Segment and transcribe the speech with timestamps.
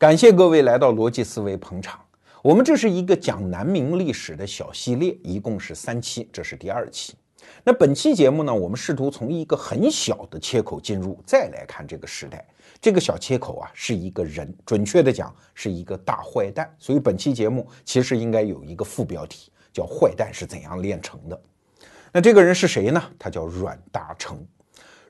[0.00, 2.00] 感谢各位来到逻辑思维捧场。
[2.42, 7.12] 我们这是一个讲南明历史的小系列，一共是三期，这是第二期。
[7.62, 12.42] 那本期节目呢，我们试图从一个很小的切口进入，再来看这个时代。
[12.80, 16.74] 这个小切口啊，是一个人，准确的讲是一个大坏蛋。
[16.78, 21.38] 所以本期节目其实应该有一个副标题，叫“坏蛋是怎样炼成的”。
[22.10, 23.02] 那这个人是谁呢？
[23.18, 24.38] 他叫阮大铖。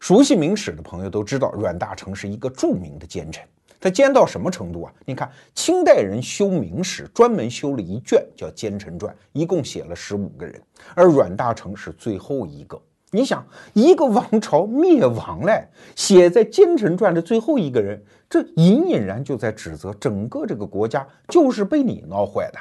[0.00, 3.46] 熟悉明史的朋友都知道，阮大铖是一个著名的奸臣。
[3.80, 4.92] 他奸到什么程度啊？
[5.06, 10.60] 你看，清代人修明史，专门修了一卷叫《奸臣传》，一共写了十五个人，
[10.94, 12.80] 而阮大铖是最后一个。
[13.10, 22.58] 你想，一个王朝灭亡嘞，写在《奸臣传》的最后一个人，这隐隐然就在指责整个这个国家就是被你闹坏的。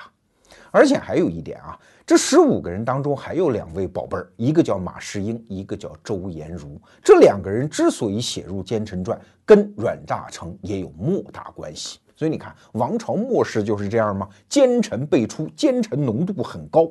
[0.72, 6.80] 而且还有一点啊，这十五个人当中还有两位宝贝儿，一个叫马士英，一个叫周延儒。
[7.04, 9.18] 这两个人之所以写入《奸臣传》，
[9.50, 11.98] 跟阮大铖也有莫大关系。
[12.16, 14.30] 所以你看，王朝末世就是这样吗？
[14.48, 16.88] 奸臣辈出，奸臣浓度很高。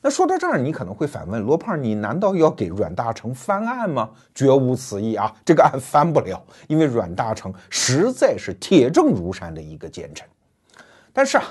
[0.00, 10.24] 那说到这儿，你可能会反问罗胖：“你难道要给阮大铖翻案吗？”绝无此意啊，这个案翻不了，因为阮大铖实在是铁证如山的一个奸臣。
[11.12, 11.44] 但是啊。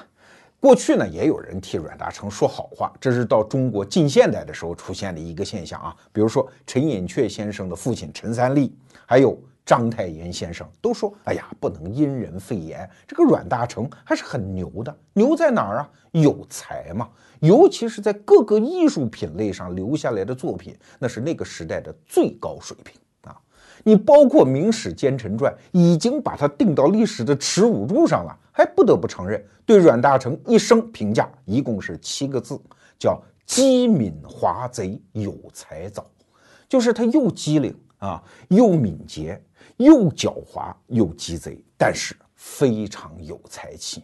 [0.62, 5.94] 过去呢，也有人替阮大铖说好话，这是到中国近现代的时候出现的一个现象啊。
[6.14, 8.73] 比如说陈寅恪先生的父亲陈三立，
[9.06, 14.95] 还有章太炎先生都说：“哎呀，不能因人废言，这个阮大铖还是很牛的。
[15.14, 15.89] 牛在哪儿啊？
[16.11, 23.39] 有才嘛，尤其是在各个艺术品类上留下来的作品，那是那个时代的最高水平啊。”
[23.86, 32.59] 你包括《明史奸臣传》已经把他定到历史的耻辱柱上了，还不得不承认，对阮大铖一生评价一共是七个字，
[33.00, 36.06] 叫机敏华贼有才藻，
[36.69, 39.41] 就是他又机灵啊，又敏捷，
[39.77, 44.03] 又狡猾，又鸡贼，但是非常有才气。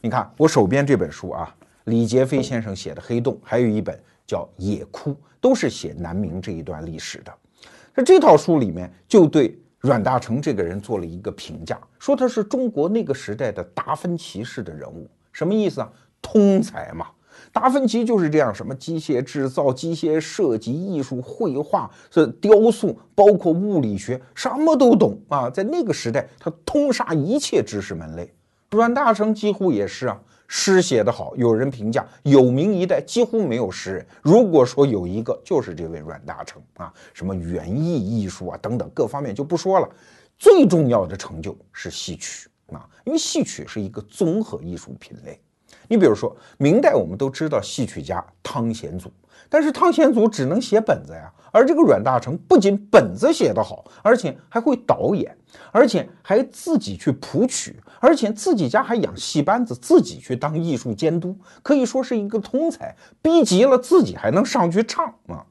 [0.00, 1.54] 你看我手边这本书啊，
[1.84, 7.32] 李杰飞先生写的《黑洞》，还有一本叫《野哭》，都是写南明这一段历史的。
[7.94, 15.90] 那这套书里面就对阮大铖这个人做了一个评价，说他是中国那个时代的达芬奇式的人物，什么意思啊？
[16.20, 17.06] 通才嘛。
[17.58, 25.48] 达芬奇就是这样，什么机械制造、机械设计、艺术绘画、是雕塑，包括物理学，什么都懂啊。
[25.48, 28.30] 在那个时代，他通杀一切知识门类。
[28.72, 30.20] 阮大铖几乎也是啊。
[30.48, 34.06] 诗写得好，有人评价有名一代几乎没有诗人。
[34.20, 39.88] 如果说有一个，就是这位阮大铖啊，什么园艺艺术啊等等各方面就不说了。
[40.38, 45.40] 最重要的成就是戏曲啊，因为戏曲是一个综合艺术品类。
[45.88, 49.10] 你比如说明代，我们都知道戏曲家汤显祖，
[49.48, 55.36] 但是汤显祖只能写本子呀，而这个阮大铖不仅本子写得好，而且还会导演，
[55.72, 65.44] 而且还自己去谱曲，而且自己家还养戏班子，自己去当艺术监督，可以说是一个通才，逼急了自己还能上去唱啊！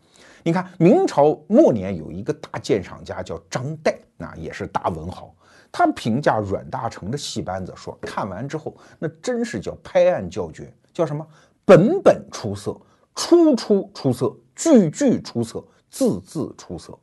[0.44, 5.34] 你看明朝末年有一个大鉴赏家叫张岱，那也是大文豪。
[5.78, 11.28] 他评价阮大铖的戏班子说：“看完之后，那真是叫拍案叫绝，叫什么？
[11.66, 12.80] 本本出色，
[13.14, 16.98] 出出出色，句句出色，字字出色。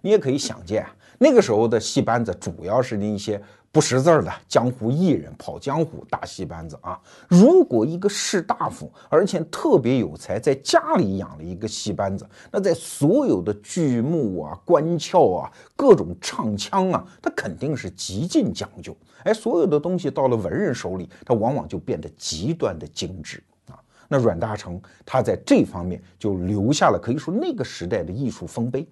[0.00, 7.00] 你也可以想见啊，那个时候的戏班子主要是那些。”不识字儿的江湖艺人跑江湖大戏班子啊！
[7.26, 18.94] 如果一个士大夫，而且特别有才，在家里养了一个戏班子，那在所有的剧目啊、官窍啊、各种唱腔啊，他肯定是极尽讲究。
[19.24, 23.80] 哎，所有的东西到了文人手里，他往往就变得极端的精致啊。
[24.06, 28.86] 那阮大铖他在这方面就留下了可以说那个时代的艺术丰碑。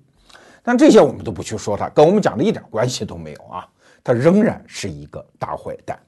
[0.63, 3.69] 但这些我们都不去说他，跟我们讲的一点关系都没有啊。
[4.03, 5.99] 他仍然是一个大坏蛋，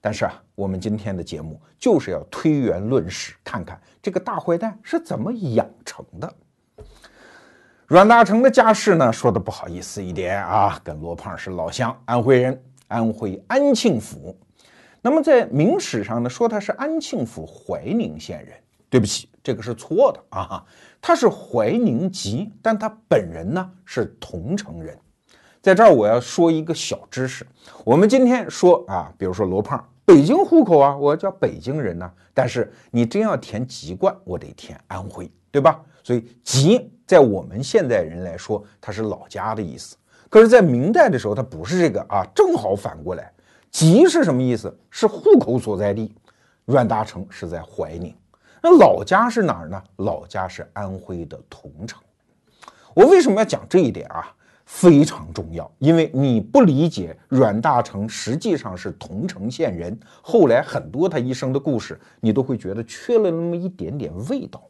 [0.00, 6.34] 但是啊，我们今天的节目就是要推圆论史，看看这个大坏蛋是怎么养成的。
[7.86, 14.36] 阮大铖的家世呢，说的不好意思一点啊，跟罗胖是老乡，安徽人，安徽安庆府。
[15.00, 18.56] 那么在明史上呢，说他是安庆府怀宁县人，
[18.88, 20.64] 对不起，这个是错的啊，
[21.00, 24.98] 他是怀宁籍，但他本人呢是桐城人。
[25.64, 27.46] 在这儿我要说一个小知识，
[27.86, 32.12] 我们今天说啊，比如说罗胖，北京户口啊，我叫北京人呢。
[32.34, 35.80] 但是你真要填籍贯，我得填安徽，对吧？
[36.02, 39.96] 所以籍在我们现代人来说，它是老家的意思。
[40.28, 43.32] 可是，在明代的时候，它不是这个啊，正好反过来，
[43.70, 44.78] 籍是什么意思？
[44.90, 46.14] 是户口所在地。
[46.66, 48.14] 阮大铖是在怀宁，
[48.62, 49.82] 那老家是哪儿呢？
[49.96, 52.02] 老家是安徽的桐城。
[52.92, 54.30] 我为什么要讲这一点啊？
[54.64, 64.62] 非常重要，因为你不理解阮大铖实际上是桐城县人，后来很多他一生的故事，你都会觉得缺了那么一点点味道。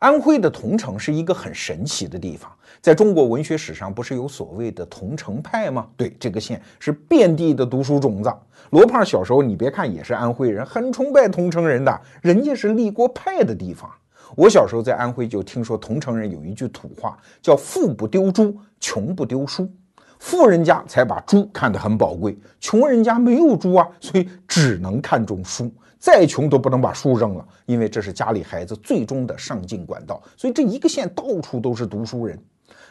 [0.00, 2.52] 安徽的桐城是一个很神奇的地方，
[2.82, 5.88] 在中国文学史上不是有所谓的桐城派吗？
[5.96, 8.30] 对，这个县是遍地的读书种子。
[8.70, 13.90] 罗胖小时候，你别看也是安徽人，很崇拜桐城人的，人家是立过派的地方。
[14.36, 19.70] 我小时候在安徽就听说桐城人有一句土话，叫“富不丢猪，穷不丢书”。
[20.18, 25.70] 富人家才把猪看得很宝贵，穷人家没有猪啊，所以只能看重书。
[25.98, 30.22] 再穷都不能把书扔了，因为这是家里孩子最终的上进管道。
[30.36, 32.38] 所以这一个县到处都是读书人。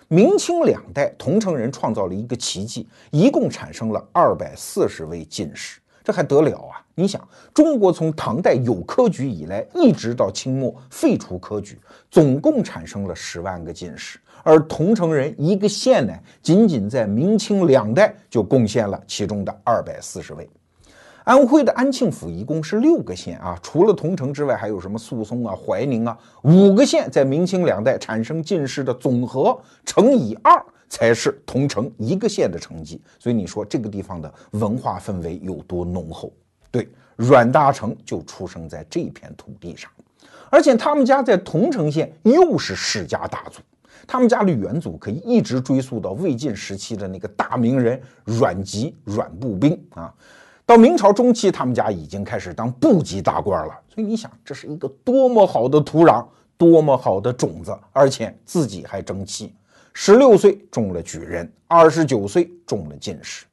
[0.07, 5.79] 明清两代，桐城人创造了一个奇迹，一共产生了二百四十位进士。
[6.03, 6.82] 这还得了啊！
[6.95, 11.79] 你想，中国从唐代有科举以来，一直到清末废除科举，
[12.11, 20.47] 总共产生了十万个进士，而桐城人一个县呢，仅仅在明清两代就贡献了其中的二百四十位。
[21.23, 30.63] 安徽的安庆府一共是六个县啊，除了桐城之外，还有什么宿松啊、怀宁啊，五个县在明清两代产生进士的总和乘以二。
[30.89, 36.31] 才是桐城一个县的成绩，所以你说这个地方的文化氛围有多浓厚？
[36.73, 39.91] 对，阮大铖就出生在这片土地上，
[40.49, 43.61] 而且他们家在桐城县又是世家大族，
[44.07, 50.11] 他们家的远祖可以一直追溯到魏晋时期的那个大名人阮籍、阮步兵啊。
[50.65, 53.79] 到明朝中期，他们家已经开始当部级大官了。
[53.93, 56.25] 所以你想，这是一个多么好的土壤，
[56.57, 59.53] 多么好的种子，而且自己还争气。
[59.93, 63.45] 十六岁中了举人，二十九岁中了进士！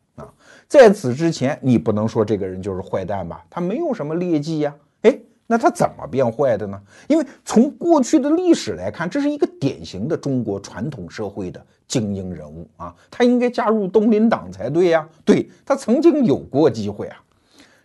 [0.71, 3.45] 在此之前，你不能说这个人就是坏蛋吧？
[3.51, 4.73] 他没有什么劣迹呀。
[5.03, 5.19] 哎，
[5.49, 6.81] 那他怎么变坏的呢？
[7.09, 12.95] 因为从过去的历史来看，这是一个典型的中国传统社会的精英人物啊！
[13.11, 15.09] 他应该加入东林党才对呀。
[15.25, 17.21] 对他曾经有过机会啊。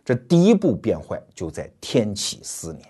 [0.03, 2.87] 这第一步变坏就在天启四年。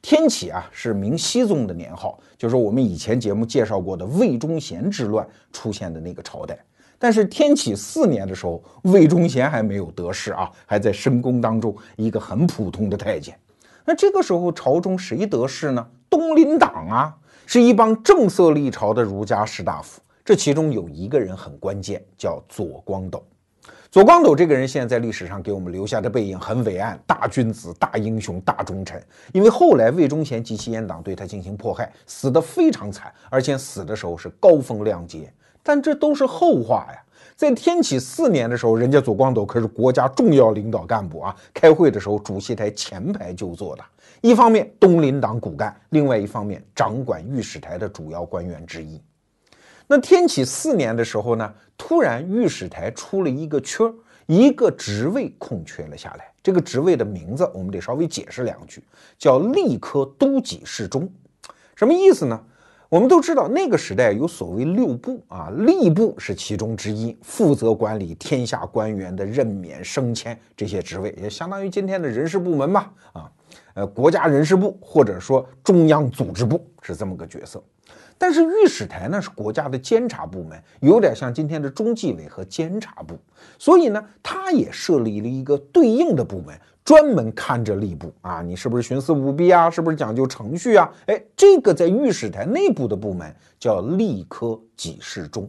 [0.00, 6.56] 天启啊，是明熹宗的年号，就是我们以前节目介绍过的魏忠贤之乱出现的那个朝代。
[7.02, 13.34] 但是天启四年的时候，魏忠贤还没有得势啊，还在深宫当中一个很普通的太监。
[13.86, 15.84] 那这个时候朝中谁得势呢？
[16.10, 17.16] 东林党啊，
[17.46, 19.98] 是一帮正色立朝的儒家士大夫。
[20.22, 23.24] 这其中有一个人很关键，叫左光斗。
[23.90, 29.02] 左光斗这个人，现在在历史上给我们留下的背影很伟岸，大君子、大英雄、大忠臣。
[29.32, 35.32] 因为后来魏忠贤及其阉党对他进行迫害，死得非常惨，而且死的时候是高风亮节。
[35.62, 37.02] 但这都是后话呀。
[37.36, 43.82] 在天启四年的时候，人家左光斗可是国家重要领导干部啊，开会的时候主席台前排就坐的。
[44.20, 49.00] 一方面东林党骨干，另外一方面掌管御史台的主要官员之一。
[49.86, 53.90] 那天启四年的时候呢，突然御史台出了一个缺，
[54.26, 56.30] 一个职位空缺了下来。
[56.42, 58.84] 这个职位的名字我们得稍微解释两句，
[59.18, 61.10] 叫吏科都给事中，
[61.74, 62.38] 什么意思呢？
[62.90, 73.30] 我们都知道那个时代有所谓六部啊，吏部是其中之一，负责管理天下官员的任免升迁这些职位，也相当于今天的人事部门吧，啊，
[73.74, 77.62] 呃，国家人事部或者说中央组织部是这么个角色。
[78.18, 83.16] 但是御史台呢是国家的监察部门，有点像今天的中纪委和监察部，
[83.56, 86.60] 所以呢，他也设立了一个对应的部门，
[86.90, 89.70] 专门看着吏部啊，你是不是徇私舞弊啊？
[89.70, 90.92] 是不是讲究程序啊？
[91.06, 95.48] 哎，这个在御史台内部的部门叫吏科给事中，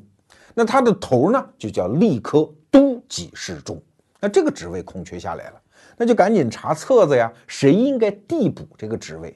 [0.53, 3.81] 那他的头呢就叫吏科都给事中，
[4.19, 5.60] 那这个职位空缺下来了，
[5.98, 9.36] 那就赶紧查册子呀，谁应该递补这个职位？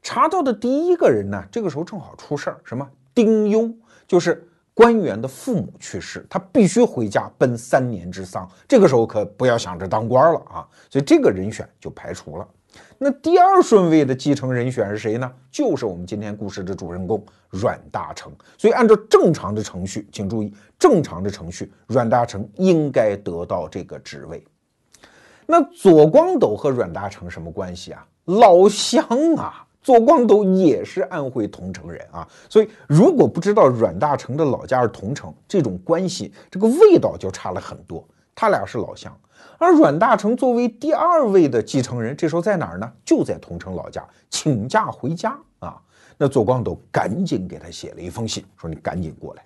[0.00, 3.70] 查到的第一个人呢，这个时候正好出事儿，什么丁忧，
[4.08, 8.48] 就是官员的父母去世，他必须回家奔三年之丧。
[8.66, 12.48] 这个时候可不要想着当官了啊，所以这个人选就排除了。
[12.96, 15.30] 那第二顺位的继承人选是谁呢？
[15.50, 18.30] 就是我们今天故事的主人公阮大铖。
[18.56, 24.42] 所以按照正常的程序，请注意，正常的程序，阮大铖应该得到这个职位。
[25.44, 28.06] 那左光斗和阮大铖什么关系啊？
[28.24, 29.66] 老乡啊！
[29.82, 38.04] 左光斗也是安徽桐城人啊，所以如果不知道阮大铖的老家是桐城，这种关系这个味道就差了很多。
[38.34, 39.14] 他俩是老乡，
[39.58, 42.90] 而阮大铖作为第二位的继承人，这时候在哪儿呢？
[43.04, 45.76] 就在桐城老家，请假回家啊。
[46.16, 49.44] 那左光斗赶紧给他写了一封信，说你赶紧过来。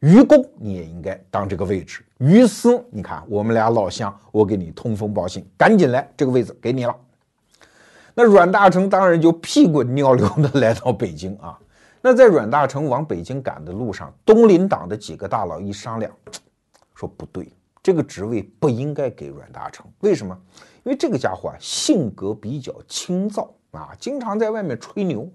[0.00, 2.04] 于公你也应该当这个位置。
[2.18, 6.94] 于私，你看我们俩老乡，我给你通风报信，赶紧来，这个位子给你了。
[8.14, 11.58] 那阮大铖当然就屁滚尿流的来到北京啊，
[12.00, 16.12] 那在阮大铖往北京赶的路上，东林党的几个大佬一商量，
[16.94, 17.52] 说不对，
[17.82, 19.80] 这个职位不应该给阮大铖。
[20.00, 20.38] 为什么？
[20.84, 25.28] 因为这个家伙啊，性格比较清躁啊，经常在外面吹牛。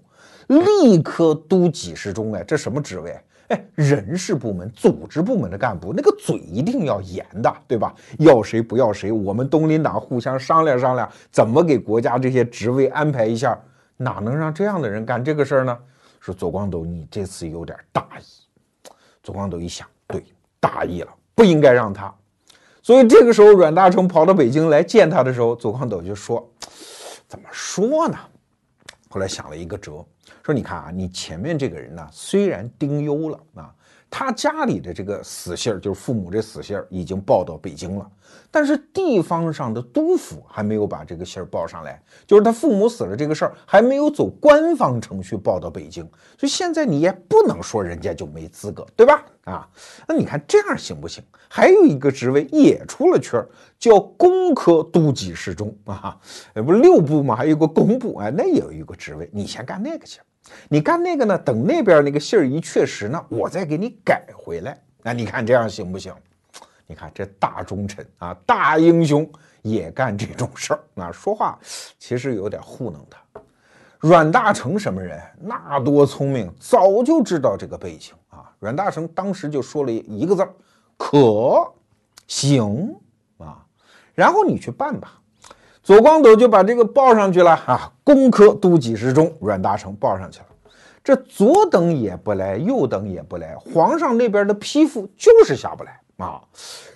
[0.48, 3.16] 立刻督几十中，哎，这什么职位？
[3.50, 7.94] 哎，人事部门、组织部门的干部，那个嘴一定要严的，对吧？
[8.18, 13.58] 要谁不要谁，我们东林党互相商量商量，怎么给国家这些职位安排一下？
[13.96, 15.76] 哪能让这样的人干这个事儿呢？
[16.20, 18.90] 说左光斗，你这次有点大意。
[19.22, 20.24] 左光斗一想，对，
[20.60, 22.14] 大意了，不应该让他。
[22.82, 26.48] 所以这个时候，阮大铖跑到北京来见他的时候，左光斗就说
[27.28, 28.16] ：“怎么说呢？”
[29.10, 30.04] 后来想了一个辙。
[30.42, 33.74] 说你看啊，你前面这个人呢，虽然丁忧了啊，
[34.08, 38.10] 他家里的这个死信儿，就是父母这死信儿，已经报到北京了。
[38.52, 46.02] 但是地方上的督府还没有把这个信儿报上来，就是他父母死了这个事儿还没有走官方程序报到北京，
[46.36, 49.24] 所以现在你也不能说人家就没资格，对吧？
[49.44, 49.68] 啊，
[50.06, 51.22] 那你看这样行不行？
[51.48, 56.18] 还有一个职位也出了缺儿，叫工科都给事中啊，
[56.54, 57.36] 不六部吗？
[57.36, 60.20] 还有个工部，哎，那也有一个职位，你先干那个去。
[60.68, 61.38] 你干那个呢？
[61.38, 64.78] 等那边那个信儿一确实呢，我再给你改回来。
[65.02, 66.14] 那你看这样行不行？
[66.86, 69.30] 你看这大忠臣啊，大英雄
[69.62, 71.12] 也干这种事儿啊！
[71.12, 71.56] 说话
[71.98, 73.40] 其实有点糊弄他。
[74.00, 75.20] 阮大铖什么人？
[75.38, 78.52] 那多聪明，早就知道这个背景啊！
[78.58, 80.52] 阮大铖当时就说了一个字儿：
[80.96, 81.72] 可
[82.26, 82.92] 行
[83.38, 83.64] 啊。
[84.14, 85.20] 然后你去办吧。
[85.90, 87.92] 左光斗就把这个报上去了啊！
[88.04, 90.46] 工科都给事中，阮大铖报上去了。
[91.02, 96.00] 这左等也不来，右等也不来，皇上那边的批复就是下不来。
[96.18, 96.40] 啊，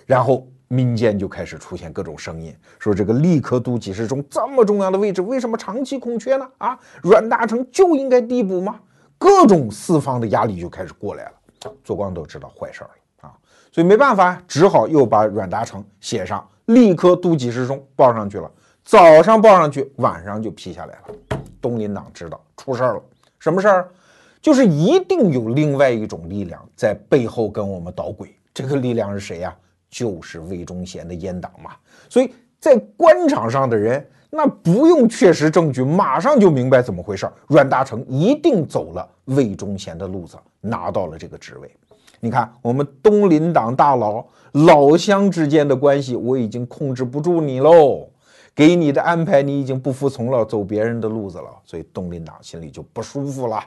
[0.05, 6.47] 然后民间就开始出现各种声音，说这个立刻都给事中这么重要的位置，为什么长期空缺呢？
[6.59, 8.79] 啊，阮大铖就应该递补吗？
[9.17, 11.31] 各种四方的压力就开始过来了。
[11.83, 12.89] 左光斗知道坏事了
[13.23, 13.35] 啊，
[13.73, 18.49] 所以没办法，只好又把阮大铖写上立刻都给事中报上去了。
[18.85, 21.39] 早上报上去，晚上就批下来了。
[21.59, 23.01] 东林党知道出事儿了，
[23.39, 23.89] 什么事儿？
[24.39, 28.31] 就是一定有另外一种力量在背后跟我们捣鬼。
[28.53, 29.53] 这个力量是谁呀？
[29.89, 31.71] 就是魏忠贤的阉党嘛。
[32.07, 37.33] 所以在官场上的人，那不用确实证据，马上就明白怎么回事儿。
[37.47, 41.75] 阮大铖一定走了魏忠贤的路子，拿到了这个职位。
[42.19, 48.07] 你看，我们东林党大佬老乡之间的关系，我已经控制不住你喽。
[48.55, 53.61] 给你的安排，你已经不服从了，走别人的路子了，所以东林党心里就不舒服了。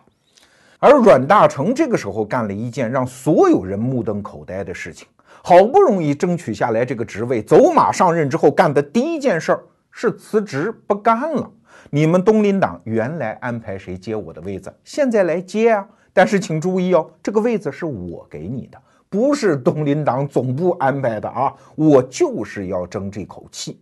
[0.78, 5.07] 而阮大铖这个时候干了一件让所有人目瞪口呆的事情，
[5.42, 11.50] 好不容易争取下来这个职位，走马上任之后干的第一件事儿是辞职不干了。
[11.90, 15.87] 你们东林党原来安排谁接我的位子，现在来接啊！
[16.14, 18.80] 但是请注意哦，这个位子是我给你的，
[19.11, 21.52] 不是东林党总部安排的啊！
[21.76, 23.80] 我就是要争这口气。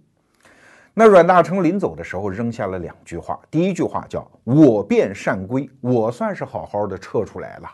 [0.98, 7.68] 那阮大铖临走的时候扔下了两句话，第一句话叫“我便善归”，我算是好好的撤出来了，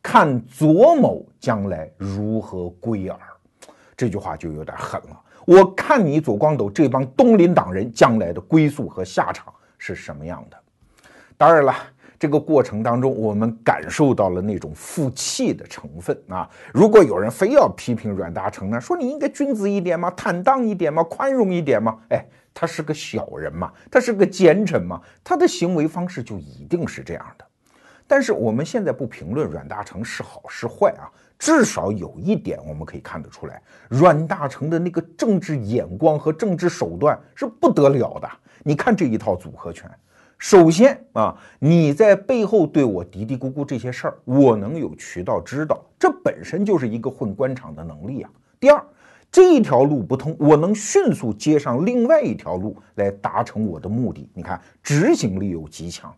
[0.00, 3.18] 看左某将来如何归耳。
[3.96, 10.56] 这句话就有点狠了，我看你左光斗这帮东林党人将来的归宿和下场是什么样的。
[11.36, 11.74] 当然了，
[12.16, 16.48] 这个过程当中我们感受到了那种负气的成分啊。
[16.72, 22.24] 如果有人非要批评阮大铖呢，说你应该君子一点嘛，坦荡一点嘛，宽容一点嘛，哎。
[22.60, 27.44] 他是个小人嘛，他是个奸臣嘛，他的行为方式就一定是这样的。
[28.04, 31.06] 但是我们现在不评论阮大铖是好是坏啊，
[31.38, 38.28] 至少有一点我们可以看得出来，阮大铖的那个政治眼光和政治手段是不得了的。
[38.64, 39.88] 你看这一套组合拳，
[40.36, 48.30] 首先啊，你在背后对我嘀嘀咕咕这些事儿，我能有渠道知道，这本身就是一个混官场的能力啊。
[48.58, 48.84] 第二。
[49.30, 54.28] 这一条路不通，我能迅速接上另外一条路来达成我的目的。
[54.34, 56.12] 你看，执行力又极强。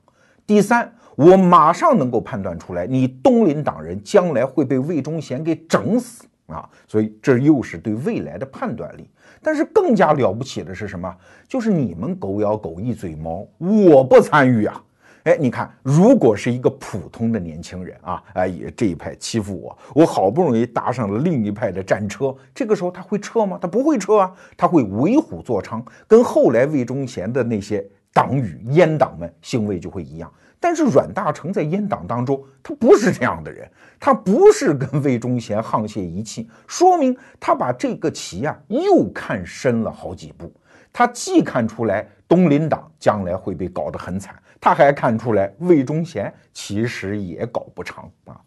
[0.47, 6.69] 第三，我马上能够判断出来，你东林党人将来会被魏忠贤给整死啊！
[6.89, 9.09] 所以这又是对未来的判断力。
[9.43, 11.15] 但是更加了不起的是什么？
[11.49, 14.83] 就是你们狗咬狗，一嘴毛，我不参与啊！
[15.31, 23.57] 哎，你看，如果是一个普通的年轻人啊，哎，也这一派欺负我，我好不容易搭上了另一派的战车，这个时候他会撤吗？
[23.63, 30.29] 他不会撤啊，他会为虎作伥，跟后来魏忠贤的那些党羽阉党们行为就会一样。
[30.59, 33.71] 但是阮大铖在阉党当中，他不是这样的人，
[34.01, 40.53] 他不是跟魏忠贤沆瀣一气，说明他把这个棋啊又看深了好几步。
[40.93, 48.41] 他既看出来东林党将来会被搞得很惨，他还看出来魏忠贤其实也搞不长啊。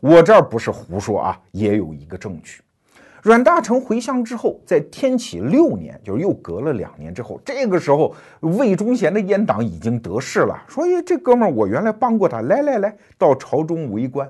[0.00, 2.60] 我这儿不是胡说啊，也有一个证据。
[3.22, 14.28] 阮大铖回乡之后，在天启六年，就是又隔了两年之后，这个时候魏忠贤的阉党已经得势了，说：“哎，这哥们儿我原来帮过他，来来来到朝中为官。”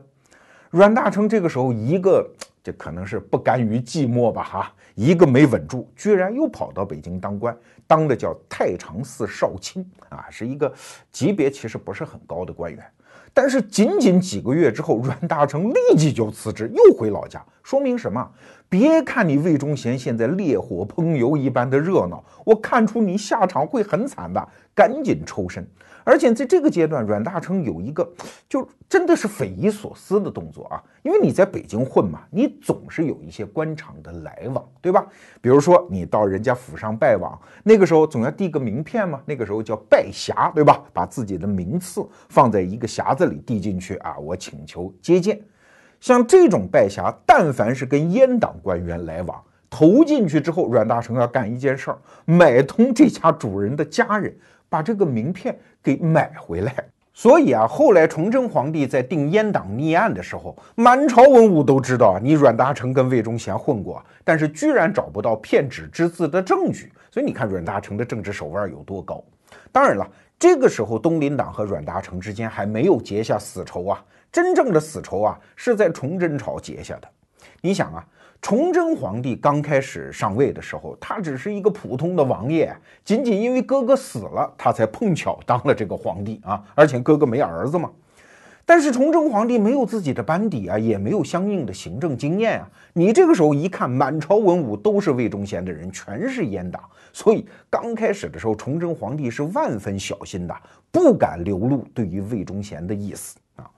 [0.69, 2.31] 阮大铖这个时候一个，
[2.63, 7.57] 这可能是不甘于寂寞吧，哈，一个没稳住，居然又跑到北京当官，
[7.93, 10.73] 当的叫太常寺少卿啊，是一个
[11.11, 12.83] 级别其实不是很高的官员。
[13.35, 17.45] 但是仅仅几个月之后，阮大铖立即就辞职，又回老家。
[17.63, 18.27] 说明什么？
[18.67, 25.63] 别看你魏忠贤现在烈火烹油一般的热闹，我看出你下场会很惨的，赶紧抽身。
[26.05, 28.11] 而且在这个阶段，阮大铖有一个
[28.49, 35.07] 就真的是匪夷所思的动作啊，因为你在北京混嘛，你总是有一些官场的来往，对吧？
[35.41, 40.83] 比如说你到人家府上拜望，那个时候总要递个名片嘛，那个时候叫拜匣，对吧？
[40.93, 45.41] 把自己的名次放在一个匣子里递进去啊，我请求接见。
[46.01, 49.41] 像这种拜匣，但凡是跟阉党官员来往，
[49.71, 54.37] 投进去之后，阮大铖要干一件事儿，买通这家主人的家人。
[54.73, 56.75] 把这个名片给买回来，
[57.13, 69.23] 所以啊，后来崇祯皇帝在定阉党逆案的时候，满朝文武都知道你阮大铖跟魏忠贤混过，但是居然找不到骗纸之字的证据，所以你看阮大铖的政治手腕有多高。
[69.71, 74.03] 当然了，这个时候东林党和阮大铖之间还没有结下死仇啊，
[74.33, 77.09] 真正的死仇啊是在崇祯朝结下的。
[77.61, 78.03] 你想啊。
[78.43, 86.61] 崇祯皇帝刚开始上位的时候，他只是一个普通的王爷，仅仅因为哥哥死了，他才碰巧当了这个皇帝啊。
[86.75, 87.89] 而且哥哥没儿子嘛。
[88.67, 92.69] 但是崇祯皇帝没有自己的班底啊，也没有相应的行政经验啊。
[92.93, 96.83] 你这个时候一看，满朝文武都是魏忠贤的人，全是阉党，
[97.13, 100.57] 所以刚开始的时候，崇祯皇帝是万分小心的，
[100.91, 103.71] 不敢流露对于魏忠贤的意思啊。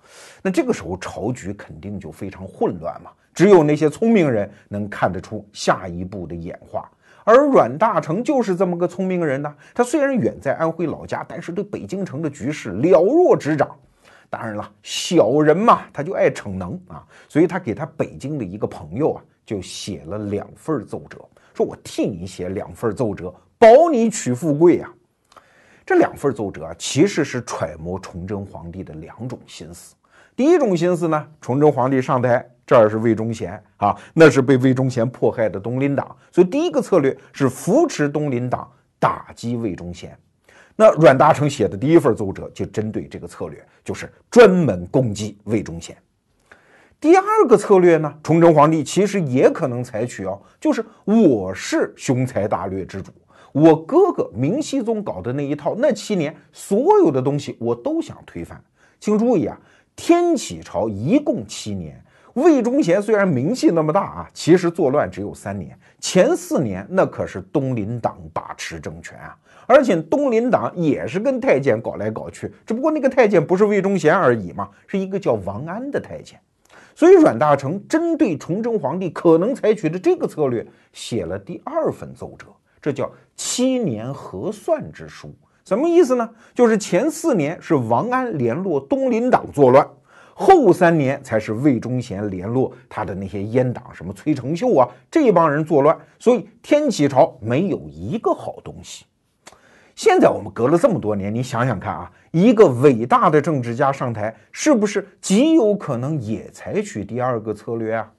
[0.43, 3.11] 那这个时候朝局肯定就非常混乱嘛。
[3.35, 6.89] 只有那些聪明人能看得出下一步的演化，
[7.25, 9.53] 而阮大铖就是这么个聪明人呢。
[9.75, 13.69] 他虽然远在安徽老家，但是对北京城的局势了若指掌。
[14.31, 21.19] 当然了，小人嘛，他就爱逞能啊，所以他给他北京的一个朋友啊，就写了两份奏折，
[21.55, 24.93] 说我替你写两份奏折，保你娶富贵呀。
[25.87, 29.95] 这两份奏折啊，其实是揣摩崇祯皇帝的两种心思。
[30.35, 40.17] 第一种心思呢，崇祯皇帝上台，这儿是魏忠贤啊，那是被魏忠贤迫害的东林党，所以第一个策略是扶持东林党，打击魏忠贤。
[40.75, 45.97] 那阮大铖写的第一份奏折就针对这个策略，就是专门攻击魏忠贤。
[46.99, 53.13] 第二个策略呢，崇祯皇帝其实也可能采取哦，就是我是雄才大略之主，
[53.53, 58.59] 我哥哥明熹宗搞的那一套，那七年所有的东西我都想推翻。
[58.99, 59.61] 请注意啊。
[59.97, 62.04] 天启朝一共七年，
[62.35, 65.77] 魏忠贤虽然名气那么大啊，其实作乱只有三年。
[66.01, 76.39] 前四年那可是东林党把持政权啊，而且东林党也是跟太监搞来搞去，只不过那个太监不是魏忠贤而已嘛，是一个叫王安的太监。
[76.97, 82.47] 所以阮大铖针对崇祯皇帝可能采取的这个策略，写了第二份奏折，
[82.83, 85.35] 这叫七年核算之书。
[85.65, 86.29] 什么意思呢？
[86.55, 89.89] 就是前四年是王安联络东林党作乱，
[90.35, 95.97] 后三年才是魏忠贤联络他的那些阉党，什么崔成秀啊这帮人作乱。
[96.19, 99.05] 所以天启朝没有一个好东西。
[99.95, 108.11] 现在我们隔了这么多年，你想想看啊，一个伟大的政治家上台，是不是极有可能也采取第二个策略啊？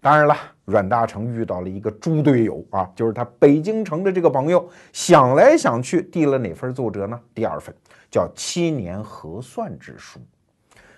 [0.00, 7.20] 当然了，阮大铖遇到了一个猪队友啊，就是他北京城的这个朋友，想来想去递了哪份奏折呢？
[7.34, 7.74] 第二份，
[8.10, 10.18] 叫七年核算之书。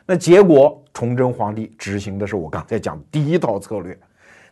[0.06, 3.98] 那结果，崇祯皇帝执行的是我刚才讲的第一套策略，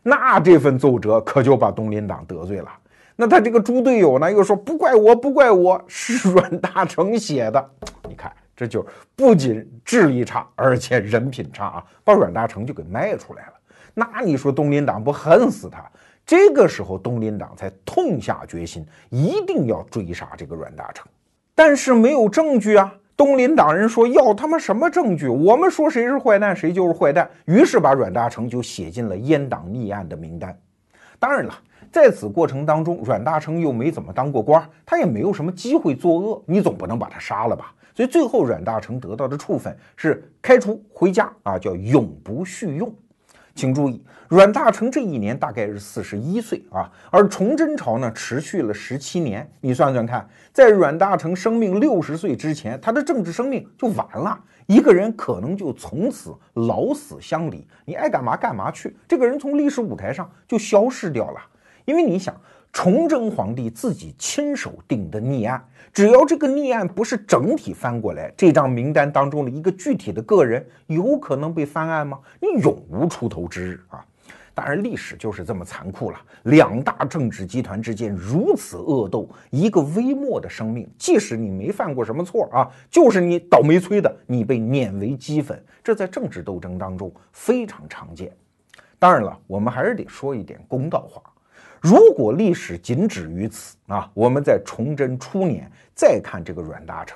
[0.02, 2.68] 那这份奏折可就把东林党得罪了。
[3.14, 7.70] 那他这个猪队友呢，又说不怪我，不怪我，是阮大铖写的。
[8.08, 13.52] 你看，这就不仅智力差，而且人品差啊，把阮大铖就给卖出来了。
[13.94, 15.88] 那你说东林党不恨死他？
[16.26, 21.02] 这个时候东林党才痛下决心，一定要追杀这个阮大铖。
[21.54, 22.92] 但是没有证据啊！
[23.16, 25.28] 东林党人说要他妈什么证据？
[25.28, 27.30] 我们说谁是坏蛋，谁就是坏蛋。
[27.44, 30.56] 于是把阮大铖就写进了阉党逆案的名单。
[31.20, 31.54] 当然了，
[31.92, 37.72] 在此过程当中，阮大铖又没怎么当过官，他也没有什么机会作恶，你总不能把他杀了吧？
[37.94, 42.92] 所以最后阮大铖得到的处分是开除回家啊，叫永不叙用。
[43.54, 49.48] 请注意，阮大铖这一年大概是四十一岁啊，而崇祯朝呢持续了十七年。
[49.60, 54.38] 你算算看，在阮大铖生命六十岁之前，他的政治生命就完了。
[54.66, 61.40] 一个人可能就从此老死乡里，你爱干嘛干嘛去，这个人从历史舞台上就消失掉了。
[61.84, 62.34] 因为你想。
[62.74, 72.18] 崇祯皇帝自己亲手定的逆案，只要这个逆案不是整体翻过来，这张名单当中的一个具体的个人有可能被翻案吗？
[72.40, 74.04] 你永无出头之日啊！
[74.52, 76.20] 当然，历史就是这么残酷了。
[76.42, 88.36] 两大政治集团之间如此恶斗，一个微末的生命，即使你没犯过什么错啊，就是你倒霉催的，你被碾为齑粉，这在政治斗争当中非常常见。
[88.98, 91.22] 当然了，我们还是得说一点公道话。
[91.84, 97.12] 如果历史仅止于此啊，我们在崇祯初年再看这个阮大铖，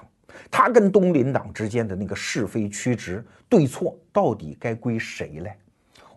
[0.51, 5.57] 他跟东林党之间的那个是非曲直、对错，到底该归谁来？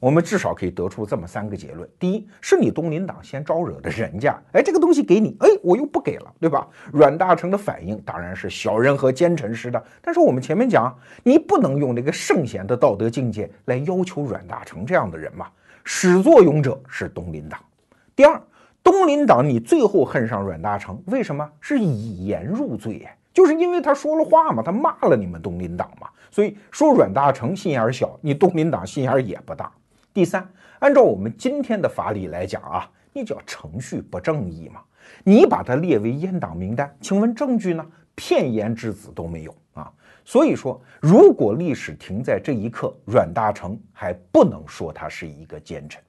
[0.02, 6.68] 我们至少可以得出这么三个结论：第一，是你东林党先招惹的人家，哎，这个东西给你，哎，我又不给了，对吧？
[6.92, 15.48] 阮大铖的反应当然是小人和奸臣似的，但是我们前面讲，你不能用那个圣贤的道德境界来要求阮大铖这样的人嘛。
[15.86, 17.58] 始作俑者是东林党。
[18.16, 18.42] 第二，
[18.84, 23.12] 东林党你最后恨上阮大铖，为什么是以言入罪呀？
[23.34, 29.72] 就是因为他说了话嘛，他骂了你们东林党嘛，所以说阮大铖心眼小，你东林党心眼也不大。
[30.14, 30.46] 第三，
[30.80, 34.82] 按照我们今天的法理来讲啊，你叫程序不正义嘛，
[35.24, 37.86] 你把他列为阉党名单，请问证据呢？
[38.14, 39.90] 片言之子都没有啊。
[40.26, 46.04] 所以说，如果历史停在这一刻，阮大铖还不能说他是一个奸臣。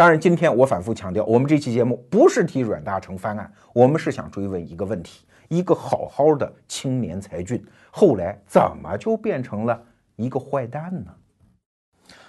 [0.00, 9.78] 当然，今天我反复强调，我们这期节目不是替阮大铖翻案，我们是想追问一个问题：一个好好的青年才俊，后来怎么就变成了
[10.16, 11.12] 一个坏蛋呢？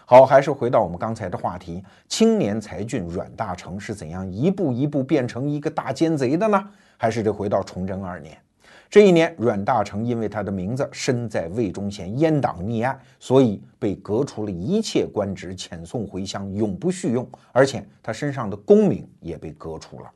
[0.03, 6.61] 好，还是回到我们刚才的话题，青年才俊阮大铖是怎样一步一步变成一个大奸贼的呢？
[6.97, 8.37] 还是得回到崇祯二年。
[8.91, 17.25] 这一年，阮大铖因为他的名字身在魏忠贤阉党逆案，所以被革除了一切官职，遣送回乡，永不叙用。
[17.53, 20.11] 而且他身上的功名也被革除了。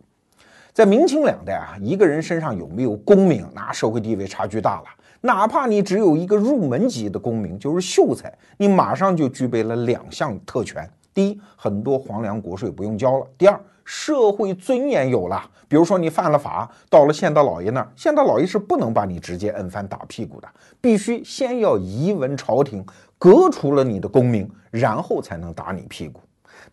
[0.73, 4.87] 在明清两代啊，一个人身上有没有功名，那社会地位差距大了。
[5.21, 13.57] 哪怕你只有一个入门级的功名，就是秀才，你马上就具备了两项特权：第一，很多皇粮国税不用交了；第二。
[13.85, 20.47] 社会尊严有了，比如说你犯了法，到了县大老爷那儿，县大老爷是不能把你直接摁翻打屁股的，
[20.81, 22.83] 必须先要移文朝廷，
[23.19, 26.19] 革除了你的功名，然后才能打你屁股。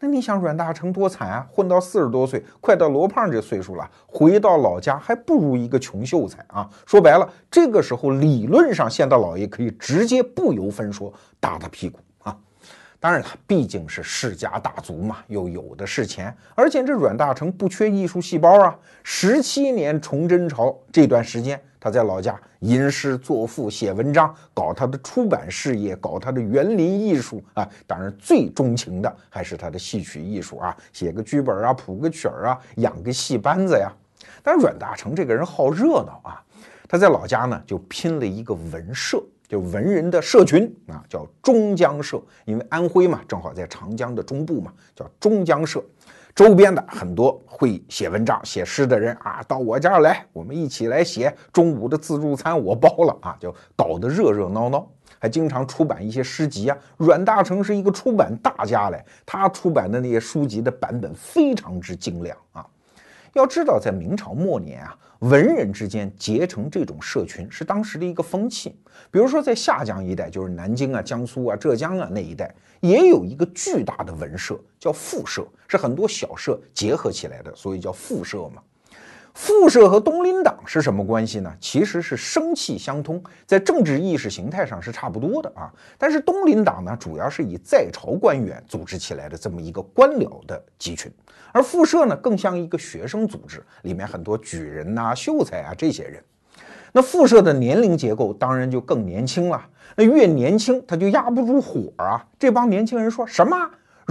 [0.01, 6.69] 那你想阮大铖多惨啊，混到四十多岁，快到罗胖这岁数了，回到老家还不如一个穷秀才啊！
[6.87, 12.01] 说白了，这个时候理论上县大老爷可以直接不由分说打他屁股。
[13.03, 18.79] 当然了，毕竟是世家大族嘛，又有的是钱，而且这阮大铖不缺艺术细胞啊。
[19.03, 27.69] 十七年崇祯朝这段时间，他在老家吟诗作赋、写文章，搞他的出版事业，搞他的园林艺术啊。
[27.89, 33.93] 当然，最钟情的还是他的戏曲艺术啊，写个剧本啊，谱个曲儿啊，养个戏班子呀。
[34.45, 36.41] 但阮大铖这个人好热闹啊，
[36.89, 39.21] 他在老家呢就拼了一个文社。
[39.53, 45.85] 就文人的社群啊，叫中江社，因为安徽嘛，正好在长江的中部嘛，叫中江社。
[46.35, 51.37] 周边的很多会写文章、写诗的人啊，到我家来，我们一起来写。
[51.53, 56.79] 中午的自助餐我包了啊，就搞得热热闹闹，还经常出版一些诗集啊。
[56.97, 62.67] 阮大铖是一个出版大家嘞，他出版的那些书籍的版本非常之精良啊。
[63.35, 68.77] 要知道，在明朝末年啊，文人之间结成这种社群是当时的一个风气。
[69.11, 78.61] 比如说，在下江一带，就是南京啊、江苏啊、浙江啊那一带，也有一个巨大的文社，叫复社，是很多小社结合起来的，所以叫复社嘛。
[79.35, 81.53] 复社和东林党是什么关系呢？
[81.59, 85.73] 其实是生气相通，在政治意识形态上是差不多的啊。
[85.97, 91.11] 但是东林党呢，主要是以在朝官员组织起来的这么一个官僚的集群，
[91.51, 96.23] 而复社呢，更像一个学生组织，里面很多举人呐、秀才啊这些人。
[96.93, 99.67] 那复社的年龄结构当然就更年轻了，
[99.97, 102.23] 那越年轻他就压不住火啊。
[102.39, 103.57] 这帮年轻人说什么？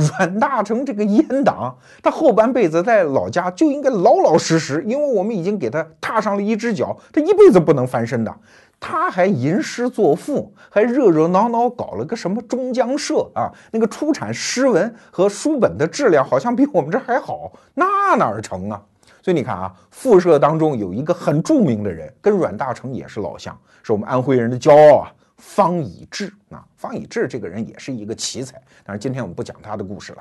[0.17, 8.35] 阮大铖这个阉党，他后半辈子在老家就应该老老实实，因为我们已经给他踏上了一只脚，他一辈子不能翻身的。
[8.83, 13.51] 他还吟诗作赋，还热热闹闹搞了个什么中江社啊？
[13.71, 18.81] 那个出产诗文和书本的质量好像比我们这还好，那哪成啊？
[19.21, 26.63] 所以你看啊，复社当中有一个很著名的人，跟阮大铖也是老乡，是我们安徽人的骄傲啊，方以智啊。
[26.77, 30.19] 方以智这个人也是一个奇才，但是今天我们不讲他的故事了。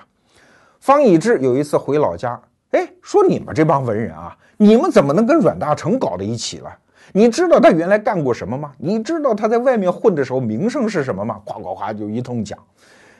[0.80, 6.74] 方以智有一次回老家，哎，说你们这帮文人啊，你们怎么能跟阮大铖搞到一起了？
[7.12, 8.72] 你知道他原来干过什么吗？
[8.78, 11.40] 你知道他在外面混的时候名声是什么吗？
[11.44, 12.59] 夸夸夸就一通讲。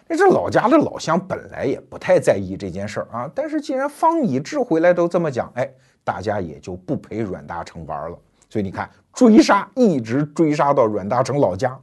[0.07, 5.71] 那这老家的老乡本来也不太在意这件事儿啊，但是既然方以智回来都这么讲，哎，
[6.03, 8.19] 大家也就不陪阮大铖玩了。
[8.49, 11.79] 所以你看，追杀一直追杀到阮大铖老家。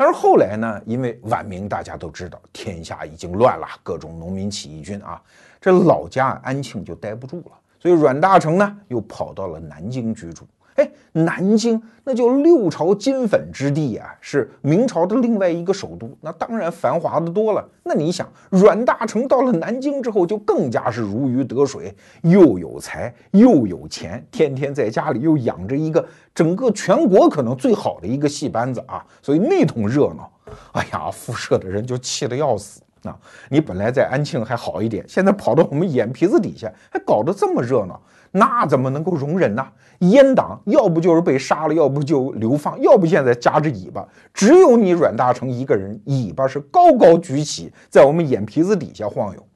[0.00, 5.20] 但是后来呢，因为晚明大家都知道天下已经乱了，各种农民起义军啊，
[5.60, 10.46] 这老家安庆就待不住了，所以阮大铖呢又跑到了南京居住。
[10.78, 17.68] 哎，南京那叫六朝金粉之地啊，是明朝的另外一个首都，那当然繁华的多了。
[17.82, 30.30] 那你想，阮大铖到了南京之后，就更加是如鱼得水，又有才又有钱，天天在家里又养着一个整个全国可能最好的一个戏班子啊，所以那通热闹，
[30.72, 33.16] 哎呀，复社的人就气得要死啊！
[33.48, 38.00] 你本来在安庆还好一点，现在跑到我们眼皮子底下，还搞得这么热闹。
[38.30, 39.66] 那怎么能够容忍呢？
[40.00, 44.06] 阉党要不就是被杀了，要不就流放，要不现在夹着尾巴。
[44.34, 49.46] 只有你阮大铖一个人，尾巴是高高举起，在我们眼皮子底下晃悠。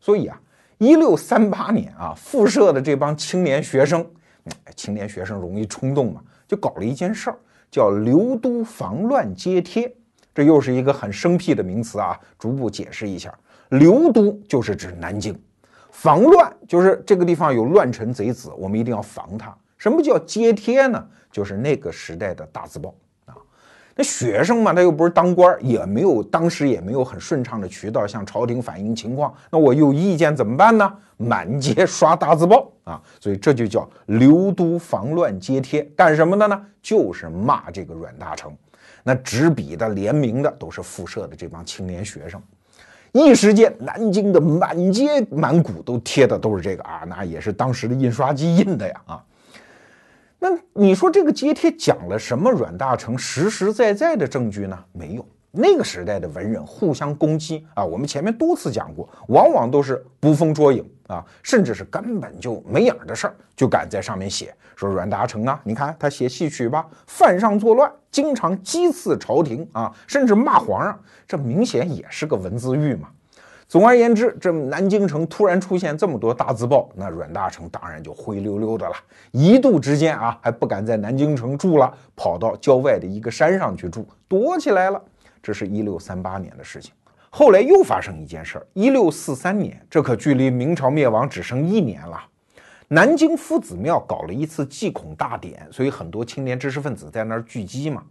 [0.00, 0.40] 所以啊，
[0.78, 4.06] 一六三八年啊，复社的这帮青年学生，
[4.76, 7.36] 青年学生容易冲动嘛，就搞了一件事儿，
[7.70, 9.92] 叫留都防乱揭贴。
[10.34, 13.32] 这又是一个很生僻的名词啊，逐步解释一下。
[13.70, 15.38] 留都就是指南京。
[15.90, 19.54] 防乱就是这个地方有乱臣贼子，我们一定要防他。
[19.76, 21.04] 什么叫揭贴呢？
[21.30, 22.94] 就是那个时代的大字报
[23.26, 23.34] 啊。
[23.94, 29.34] 那学生嘛，他又不是当官，也没有当时也没有很顺畅的渠道向朝廷反映情况。
[29.50, 30.92] 那我有意见怎么办呢？
[31.16, 33.02] 满街 刷大字报啊。
[33.20, 35.82] 所以这就叫留都防乱揭贴。
[35.96, 36.66] 干什么的呢？
[36.80, 38.50] 就是骂这个阮大铖。
[39.02, 42.40] 那执笔的、联名的都是复社的这帮青年学生。
[43.12, 49.24] 一时间，南京的满街满谷都贴的都是这个啊，那也是当时的印刷机印的呀啊。
[50.38, 54.78] 那你说这个揭贴讲了什么阮大铖实实在在的证据呢？
[54.92, 55.26] 没有。
[55.52, 73.08] 那个时代的文人互相攻击啊，我们前面多次讲过，往往都是捕风捉影啊，甚至是根本就没影的事儿，就敢在上面写说阮大铖啊，你看他写戏曲吧，犯上作乱，经常讥刺朝廷啊，甚至骂皇上，这明显也是个文字狱嘛。
[73.66, 78.94] 总而言之，这南京城突然出现这么多大字报，那阮大铖当然就灰溜溜的了，
[79.30, 85.00] 一度之间啊，还不敢在南京城住了，跑到郊外的一个山上去住，躲起来了。
[85.42, 86.92] 这是一六三八年的事情，
[87.30, 88.66] 后来又发生一件事儿。
[88.74, 92.22] 一六四三年，这可距离明朝灭亡只剩一年了。
[92.88, 98.02] 南京夫子庙搞了一次祭孔大典，所以很多青年知识分子在那儿聚集嘛。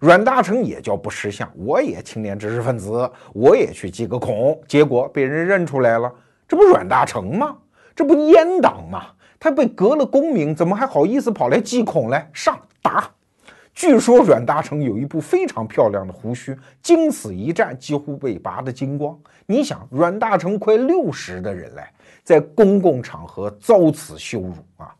[0.00, 6.12] 阮大铖也叫不识相，我也青年知识分子，我也去祭个孔，结果被人认出来了，
[6.46, 7.56] 这不阮大铖吗？
[7.94, 9.06] 这不阉党吗？
[9.38, 12.28] 他被革了功名，怎么还好意思跑来祭孔来？
[12.34, 13.10] 上打！
[13.76, 19.14] 据说阮大铖有一部非常漂亮的胡须，经此一战几乎被拔得精光。
[19.44, 21.82] 你想，阮大铖快六十的人嘞，
[22.24, 24.96] 在公共场合遭此羞辱啊！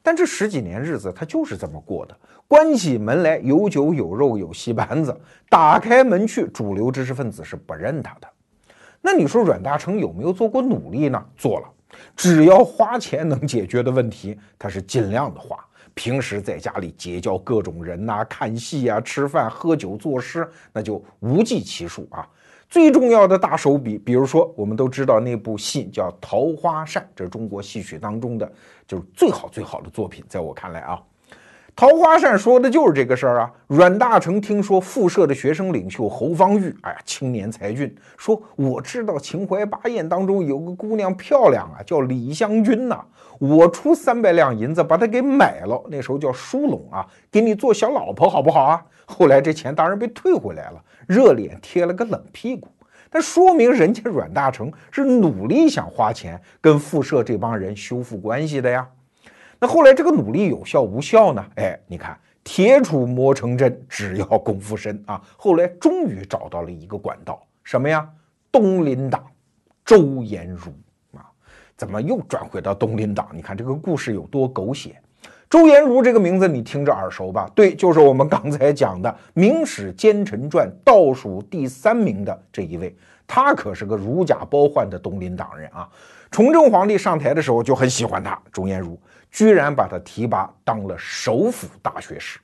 [0.00, 2.16] 但这十几年日子他就是这么过的，
[2.46, 5.12] 关起门来有酒有肉有戏班子，
[5.48, 8.28] 打开门去，主流知识分子是不认他的。
[9.00, 11.20] 那你说阮大铖有没有做过努力呢？
[11.36, 11.68] 做了，
[12.14, 15.58] 只要花钱能解决的问题，他是尽量的花。
[16.00, 22.26] 平时在家里结交各种人呐，看戏啊，吃饭、喝酒、作诗，那就无计其数啊。
[22.70, 28.50] 最重要的大手笔，比如说我们都知道那部戏叫《桃花扇》，这是中国戏曲当中的
[28.88, 30.98] 就是最好最好的作品，在我看来啊。
[31.76, 33.52] 桃花扇说的就是这个事儿啊。
[33.66, 43.04] 阮大铖听说复社的学生领袖侯方域，哎呀，青年才俊，说我知道秦淮八艳当中有个姑娘漂亮啊，叫李香君呐，
[43.40, 48.84] 我出三百两银子把她给买了，那时候叫殊拢啊，给你做小老婆好不好啊？
[49.06, 52.68] 后来这钱当然被退回来了，热脸贴了个冷屁股。
[53.08, 58.86] 但说明人家阮大铖是努力想花钱跟复社这帮人修复关系的呀。
[59.58, 61.44] 那后来这个努力有效无效呢？
[61.56, 65.20] 哎，你看铁杵磨成针，只要功夫深啊！
[65.36, 68.06] 后来终于找到了一个管道，什么呀？
[68.52, 69.24] 东林党
[69.84, 70.72] 周延儒！
[71.80, 73.26] 怎么又转回到东林党？
[73.32, 75.00] 你看这个故事有多狗血？
[75.48, 77.50] 周延儒这个名字你听着耳熟吧？
[77.54, 82.94] 对，就是我们刚才讲的《明史奸臣传》倒数第三名的这一位，
[83.26, 85.88] 他可是个如假包换的东林党人啊！
[86.30, 92.38] 崇祯皇帝上台的时候就很喜欢他，周延儒居然把他提拔当了首辅大学士。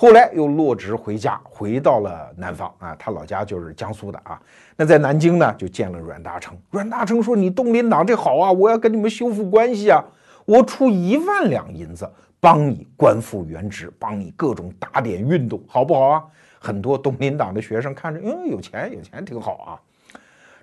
[0.00, 4.40] 后来又落职回家，回到了南方啊，他老家就是江苏的啊。
[4.74, 6.52] 那在南京呢，就见了阮大铖。
[6.70, 10.02] 阮大铖说：“你东林党这好啊，我要跟你们修复关系啊，
[10.46, 12.10] 我出一万两银子
[12.40, 16.24] 帮你官复原职，帮你各种打点运动，好不好啊？”
[16.58, 19.70] 很多东林党的学生看着，嗯，有钱有钱挺好啊。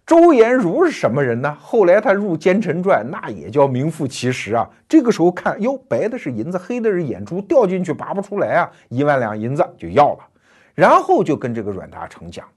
[0.07, 1.53] 周延儒是什么人呢？
[1.59, 4.65] 后来他入奸臣传，那也叫名副其实啊。
[4.87, 10.19] 这个时候看，哟，白的是银子，黑的是眼珠，掉进去拔不出来啊，一万两银子就要了。
[10.73, 12.47] 然后就跟这个阮大铖讲，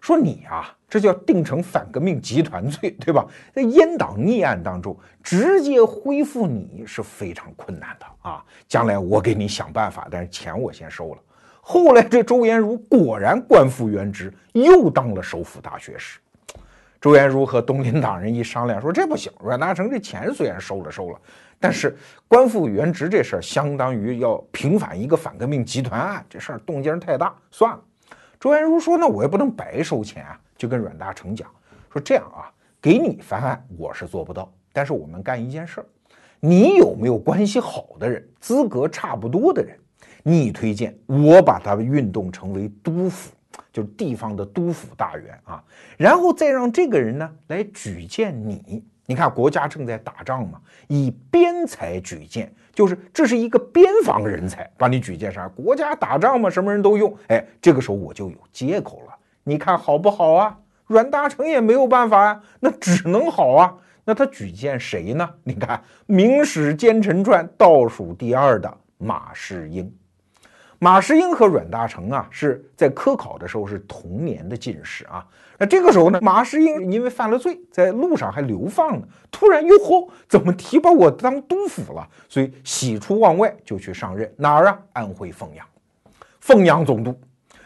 [0.00, 3.24] 说你啊，这叫定成反革命集团罪，对吧？
[3.52, 8.44] 在阉党逆案当中，直接恢复你是非常困难的啊。
[8.66, 11.20] 将来我给你想办法，但是钱我先收了。
[11.60, 16.18] 后来这周延儒果然官复原职，又当了首辅大学士。
[17.06, 19.32] 周延儒和东林党人一商量，说这不行。
[19.38, 21.20] 阮大铖这钱虽然收了收了，
[21.60, 27.80] 但是官复原职这事儿相当于要平反一个反革命集团案，这事儿动静太大，算了。
[28.40, 31.48] 周延儒说：“那我也不能白收钱啊。”就跟阮大铖讲
[31.92, 32.50] 说：“这样啊，
[32.82, 35.86] 给你翻案我是做不到，但是我们干一件事儿，
[36.40, 39.78] 你有没有关系好的人，资格差不多的人，
[40.24, 43.28] 你推荐我把他运动成为督抚。”
[43.76, 45.62] 就是地方的督抚大员啊，
[45.98, 48.82] 然后再让这个人呢来举荐你。
[49.04, 50.58] 你看国家正在打仗嘛，
[50.88, 55.52] 以边才举荐，就是这是一个边防人才，把你举荐上。
[55.54, 57.14] 国家打仗嘛，什么人都用。
[57.28, 59.14] 哎，这个时候我就有借口了。
[59.44, 60.58] 你看好不好啊？
[60.86, 63.74] 阮大铖也没有办法呀，那只能好啊。
[64.06, 65.28] 那他举荐谁呢？
[65.44, 69.92] 你看《明史奸臣传》倒数第二的马士英。
[70.78, 75.26] 马士英和阮大铖啊，是在科考的时候是同年的进士啊。
[75.58, 79.06] 那这个时候呢，马士英因为犯了罪，在路上还流放呢。
[79.30, 82.06] 突然哟嚯，怎么提拔我当督抚了？
[82.28, 84.78] 所以喜出望外，就去上任哪儿啊？
[84.92, 85.66] 安徽凤阳，
[86.40, 87.18] 凤阳总督。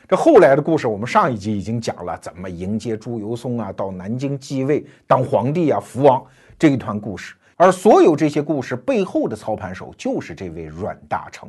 [0.07, 6.25] 这后来的故事，我们上一集已经讲了，怎么迎接朱由崧啊，到南京继位当皇帝啊，福王
[6.57, 7.35] 这一段故事。
[7.57, 11.49] 而所有这些故事背后的操盘手，就是这位阮大铖。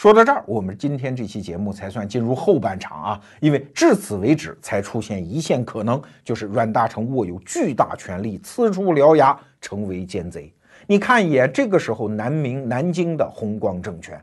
[0.00, 10.54] 说到这儿，我们今天这期节目才算进入后半场啊，因为至此为止才出现一线可能，就是阮大铖握有巨大权力，呲出獠牙成为奸贼。
[10.86, 14.16] 你看一眼，这个时候南明南京的弘光政权。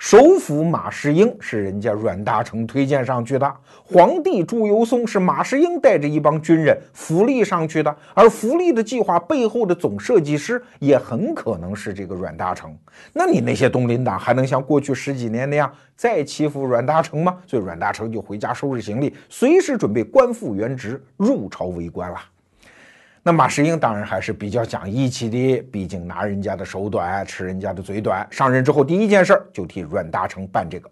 [0.00, 12.74] 首辅马士英是人家阮大铖推荐上去的，皇帝朱由崧是马士英带着一帮军人福利上去的，而福利的计划背后的总设计师也很可能是这个阮大铖。
[13.12, 17.36] 那你那些东林党还能像过去十几年那样再欺负阮大铖吗？
[17.46, 22.18] 所以阮大铖就回家收拾行李，随时准备官复原职，入朝为官了。
[23.22, 28.26] 那马士英当然还是比较讲义气的，毕竟拿人家的手短，吃人家的嘴短。
[28.30, 30.90] 上任之后第一件事就替阮大铖办这个。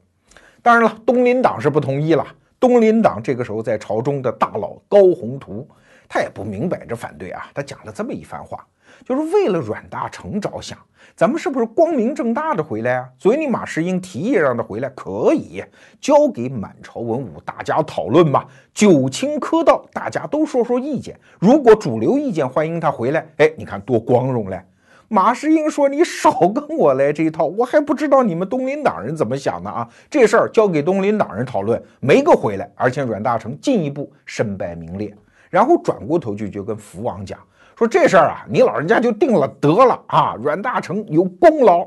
[0.61, 2.27] 当然了，东林党是不同意了。
[2.61, 5.67] 东林党这个时候在朝中的大佬高宏图，
[6.07, 8.67] 他也不明摆着反对啊，他讲了这么一番话。
[9.05, 10.79] 就是为了阮大铖着想，
[11.17, 13.09] 咱们是不是光明正大的回来啊？
[13.19, 15.63] 所以你马士英提议让他回来，可以
[16.01, 18.47] 交给满朝文武大家讨论吧。
[18.75, 21.19] 九卿科道，大家都说说意见。
[21.39, 24.63] 如果主流意见欢迎他回来，哎，你看多光荣嘞！
[25.11, 29.89] 马士英说：“你少跟我来这一套，我还不知道你们东林党人怎么想的啊！
[30.11, 32.71] 这事儿交给东林党人讨论，没个回来。
[32.75, 35.17] 而且阮大铖进一步身败名裂，
[35.49, 37.39] 然后转过头去就跟福王讲。”
[37.79, 40.35] 说这事儿啊，你老人家就定了得了啊！
[40.43, 41.87] 阮大铖有功劳，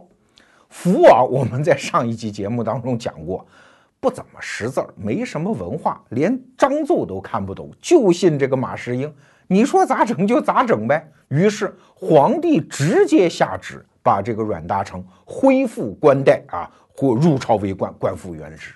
[0.70, 3.46] 福王我们在上一期节目当中讲过，
[4.00, 9.14] 不怎么识字儿，没什么文化，连章奏都看不懂，就信这个马士英。
[9.48, 11.06] 你说咋整就咋整呗。
[11.28, 18.72] 于是皇帝直接下旨，把这个阮大铖恢复官带啊，或入朝为官，官复原职。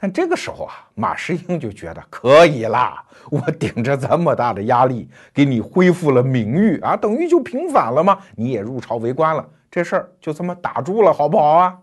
[0.00, 8.16] 但这个时候啊，马士英就觉得可以啦，我顶着这么大的压力给你恢复了名誉啊，等于就平反了吗？
[8.36, 11.76] 你也入朝为官了，这事儿就这么打住了，好不好啊？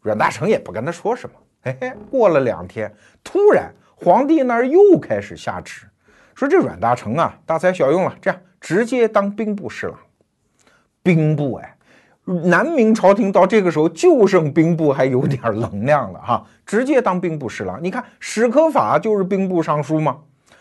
[0.00, 1.36] 阮大铖也不跟他说什么。
[1.62, 2.90] 嘿嘿，过了两天，
[3.22, 5.86] 突然皇帝那儿又开始下旨，
[6.34, 9.98] 说这阮大铖啊，大材小用了，这样直接当兵部侍郎。
[11.02, 11.71] 兵部哎。
[12.24, 17.82] 南明朝廷到这个时候就剩兵部还有点能量了哈，直接当兵部侍郎。
[17.82, 20.16] 你看史可法就是兵部尚书嘛。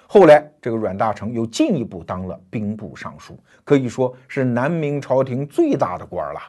[0.07, 6.39] 后来这个阮大铖又进一步当了兵部尚书，可以说是南明朝廷最大的官了。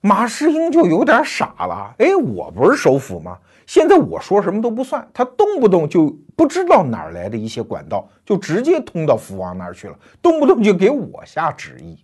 [0.00, 1.94] 马士英就有点傻了。
[1.98, 3.38] 哎，我不是首辅吗？
[3.64, 11.98] 现在我说什么都不算，他动不动就不知道哪儿来的一些管道，就直接通到福王那儿去了，动不动就给我下旨意。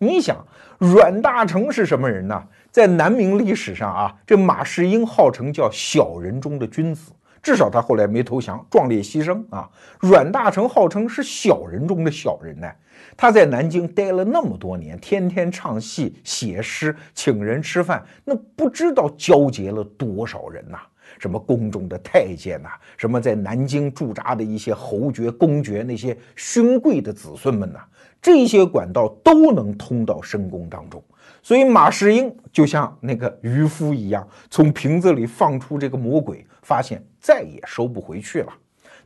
[0.00, 0.36] 你想，
[0.78, 2.40] 阮大铖是什么人呢？
[2.70, 7.10] 在南明历史上啊，这马士英号称叫小人中的君子，
[7.42, 9.68] 至少他后来没投降，壮烈牺牲啊。
[9.98, 12.70] 阮大铖号称是小人中的小人呢。
[13.16, 20.78] 他在南京待了那么多年，天天唱戏、写诗、请人吃饭，那不知道交结了多少人呐。
[21.18, 27.80] 什么宫中的太监呐，什么在南京驻扎的一些侯爵、公爵，那些勋贵的子孙们呐，
[28.20, 31.02] 这些管道都能通到深宫当中。
[31.42, 38.52] 所以马士英就像那个渔夫一样，从瓶子里放出这个魔鬼，发现再也收不回去了。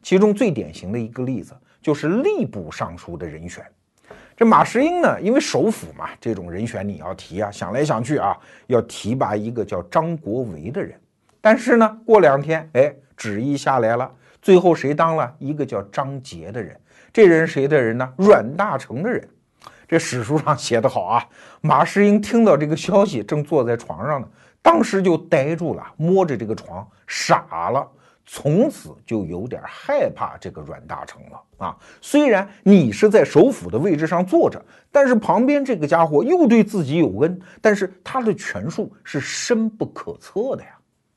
[0.02, 3.64] 其中最典型的一个例子就是吏部尚书的人选。
[4.34, 8.36] 这马士英呢，因为首辅嘛，这种人选你要提啊，想来想去啊，
[8.66, 10.98] 要提拔一个叫张国维的人。
[11.40, 14.10] 但是呢，过两天，哎，旨意下来了，
[14.43, 16.78] 最后谁当了一个叫张杰的人？
[17.12, 18.12] 这人谁的人呢？
[18.18, 19.26] 阮大铖的人。
[19.86, 21.24] 这史书上写的好啊。
[21.61, 24.28] 马士英听到这个消息，正坐在床上呢，
[24.61, 27.86] 当时就呆住了，摸着这个床傻了，
[28.26, 31.76] 从此就有点害怕这个阮大铖了啊。
[32.01, 40.70] 虽然你是在首辅的位置上坐着，但是旁边这个家伙又对自己有恩，但是他的权术是深不可测的呀。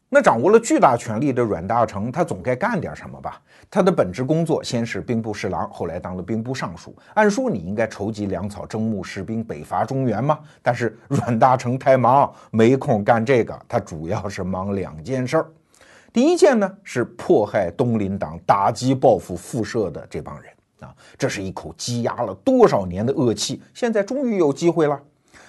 [0.07, 3.41] 那掌握了巨大权力的阮大铖，他总该干点什么吧？
[3.69, 6.95] 他的本职工作先是兵部侍郎，后来当了兵部尚书。
[7.15, 10.39] 按说你应该筹集粮草、征募士兵、北伐中原嘛。
[10.61, 13.59] 但是阮大铖太忙，没空干这个。
[13.67, 15.47] 他主要是忙两件事儿。
[16.13, 20.51] 第一件呢是迫害东林党、打击报复复社的这帮人
[20.81, 24.97] 啊，这是一口积压了多少年的恶气，现在终于有机会了。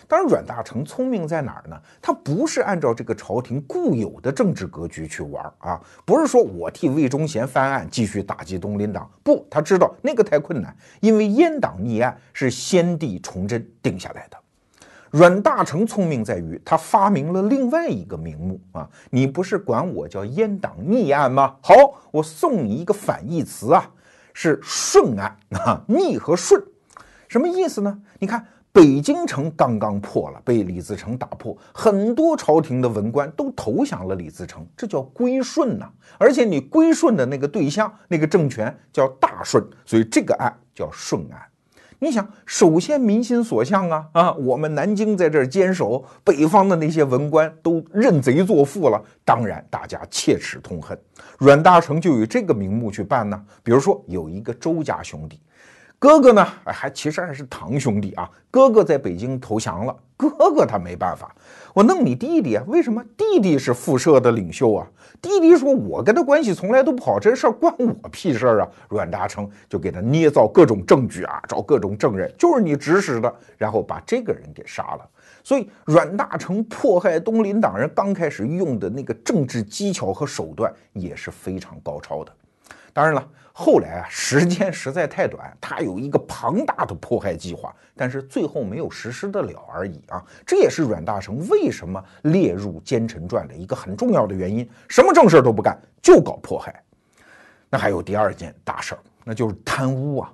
[0.09, 1.77] 当然，阮大铖聪明在哪儿呢？
[2.01, 9.11] 他不是按照这个朝廷固有的政治格局去玩啊，不是说我替魏忠贤翻案，继续打击东林党。
[9.25, 14.37] 不，他知道那个太困难，因为阉党逆案是先帝崇祯定下来的。
[15.11, 21.57] 阮大铖聪明在于他发明了另外一个名目啊，你不是管我叫阉党逆案吗？
[21.61, 21.75] 好，
[22.13, 23.91] 我送你一个反义词啊，
[24.33, 26.63] 是顺案啊，逆和顺，
[27.27, 28.01] 什么意思呢？
[28.21, 28.47] 你看。
[28.77, 35.89] 北京城刚刚破了，被李自成打破，很多朝廷的文官都投降了李自成，这叫归顺呐。
[36.18, 41.41] 而且你归顺的那个对象，那个政权叫大顺，所以这个案叫顺案。
[42.01, 50.99] 你想，首先民心所向啊啊，我们南京在这儿坚守，北方的那些文官都认贼作父了，当然大家切齿痛恨。
[51.39, 53.43] 阮大铖就以这个名目去办呢。
[53.62, 55.41] 比如说有一个周家兄弟。
[55.99, 56.47] 哥哥呢？
[56.64, 58.30] 还其实还是堂兄弟啊。
[58.51, 61.34] 哥哥在北京投降了，哥哥他没办法，
[61.74, 62.62] 我弄你弟弟啊？
[62.66, 63.03] 为什么？
[63.16, 64.86] 弟弟是复社的领袖啊。
[65.22, 75.09] 弟弟说：“我跟他关系从来都不好，这事儿关我屁事儿啊。”阮大铖就给他捏造各种证据啊，找各种证人，就是你指使的，然后把这个人给杀了。
[75.42, 82.30] 所以阮大铖迫害东林党人，刚开始用的那个政治技巧和手段也是非常高超的。
[82.92, 83.26] 当然了。
[83.59, 90.23] 后来啊，时间实在太短，他有一个庞大的迫害计划，但是最后没有实施得了而已啊。
[90.45, 94.69] 这也是阮大铖为什么列入奸臣传的一个很重要的原因。
[94.91, 96.83] 什么正事都不干，就搞迫害。
[97.71, 100.31] 那还有第二件大事儿，那就是贪污啊。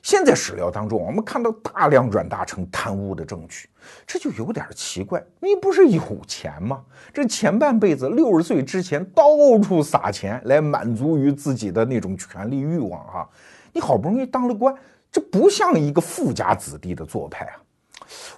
[0.00, 3.68] 现在史料当中，我们看到大量阮大铖贪污的证据，
[4.06, 5.22] 这就有点奇怪。
[5.40, 6.84] 你不是有钱吗？
[7.12, 9.24] 这前半辈子六十岁之前到
[9.62, 13.28] 处撒钱来满足于自己的那种权力欲望啊！
[13.72, 14.74] 你好不容易当了官，
[15.10, 17.62] 这不像一个富家子弟的做派啊！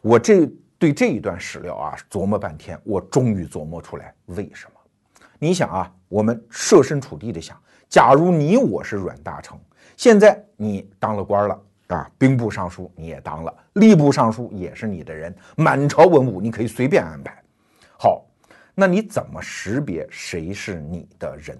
[0.03, 0.47] 我这
[0.78, 4.72] 对这一段史料啊琢磨半天，我终于琢磨出来为什么。
[5.38, 7.57] 你想啊，我们设身处地的想，
[7.88, 9.55] 假如你我是阮大铖。
[9.97, 11.61] 现在你当了官了
[11.93, 17.43] 啊，兵部尚书你也当了，吏部尚书也是你的人，满朝文武你可以随便安排。
[17.99, 18.24] 好，
[18.74, 21.59] 那你怎么识别谁是你的人？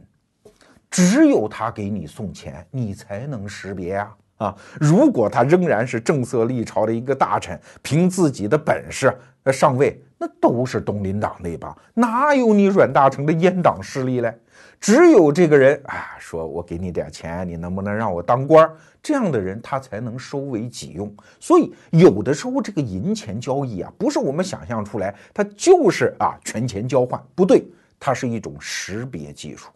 [0.91, 4.57] 只有他给你送钱，你才能识别啊啊！
[4.81, 9.17] 如果他仍然是正色立朝的一个大臣，凭自己的本事
[9.53, 14.37] 上位，那都是东林党那帮，哪有你阮大铖的阉党势力嘞？
[14.81, 18.69] 只有这个人啊，说我给你点钱，你能不能让我当官？
[19.01, 21.13] 这样的人他才能收为己用。
[21.39, 27.65] 所以有的时候这个银钱交易啊，不是我们想象出来，它就是啊权钱交换，不对，
[27.99, 29.71] 它是一种识别技术。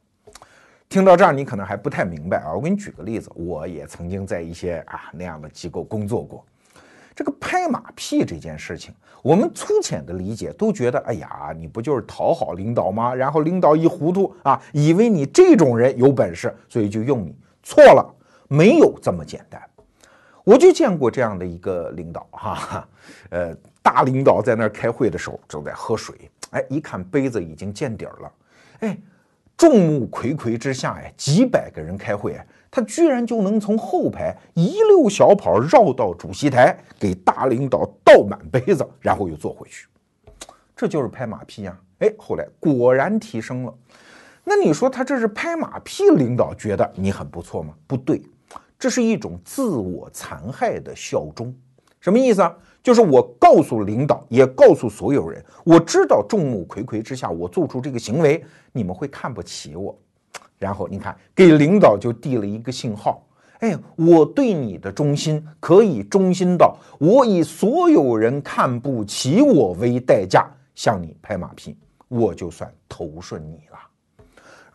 [0.96, 2.54] 听到这儿，你可能还不太明白啊。
[2.54, 6.42] 我给你举个例子，我也曾经在一些啊那样的机构工作过。
[7.14, 13.14] 这个拍马屁这件事情，我们粗浅的理解都觉得，哎呀，你不就是讨好领导吗？
[13.14, 17.36] 然后领导一糊涂啊，以为你这种人有本事，所以就用你。
[17.62, 18.14] 错了，
[18.48, 19.60] 没有这么简单。
[20.44, 22.88] 我就见过这样的一个领导，哈，
[23.28, 26.16] 呃，大领导在那儿开会的时候正在喝水，
[26.52, 28.32] 哎，一看杯子已经见底儿了，
[28.80, 28.98] 哎，
[29.56, 32.38] 众目睽睽之下，哎，几百个人开会，
[32.70, 39.86] 他居然就能从后排一溜小跑绕到主席台，给大领导倒满杯子，然后又坐回去，
[40.76, 41.78] 这就是拍马屁呀！
[42.00, 43.74] 哎，后来果然提升了。
[44.44, 46.04] 那你说他这是拍马屁？
[46.10, 47.74] 领导觉得你很不错吗？
[47.86, 48.22] 不对。
[48.78, 51.54] 这是一种自我残害的效忠，
[51.98, 52.54] 什么意思啊？
[52.86, 59.98] 就是我告诉领导，也告诉所有人，我知道众目睽睽之下，我做出这个行为，你们会看不起我。
[60.56, 63.26] 然后你看，给领导就递了一个信号，
[63.58, 71.76] 哎，我对你的忠心可以忠心到我以所有人看不起我为代价向你拍马屁，
[72.06, 73.78] 我就算投顺你了。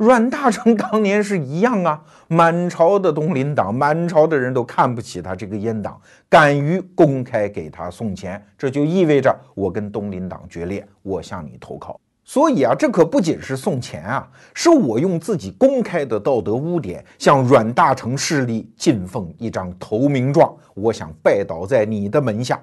[0.02, 12.02] 阮大铖当年是一样啊，满朝的东林党，满朝的人都看不起他这个阉党，敢于公开给他送钱，这就意味着我跟东林党决裂，我向你投靠。
[12.24, 22.60] 所以啊，这可不仅是送钱啊，是我用自己公开的道德污点向阮大铖势力进奉一张投名状，我想拜倒在你的门下。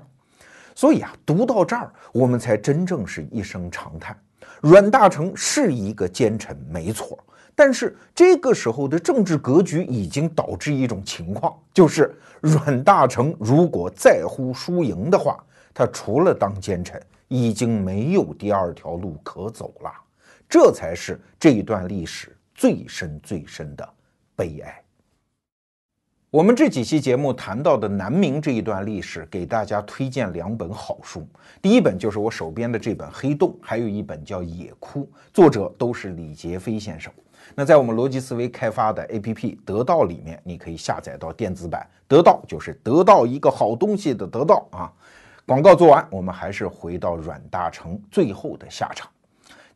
[0.74, 4.16] 所以啊，读到这儿，我们才真正是一声长叹。
[4.60, 7.18] 阮大铖是一个奸臣，没错。
[7.54, 15.42] 但是这个时候的政治格局已经导致一种情况，就是阮大铖如果在乎输赢的话，
[15.74, 19.90] 他除了当奸臣，已经没有第二条路可走了。
[20.48, 23.88] 这才是这一段历史最深最深的
[24.36, 24.82] 悲哀。
[26.30, 31.26] 我们这几期节目谈到的南明这一段历史，给大家推荐两本好书。
[31.62, 37.10] 第一本就是我手边的这本《黑洞》，还有一本叫《野窟》，作者都是李杰飞先生。
[37.54, 41.88] 那在我们逻辑思维开发的 APP 得到里面，你可以下载到电子版。
[42.06, 44.92] 得到就是得到一个好东西的得到啊。
[45.46, 49.08] 广告做完，我们还是回到阮大铖最后的下场。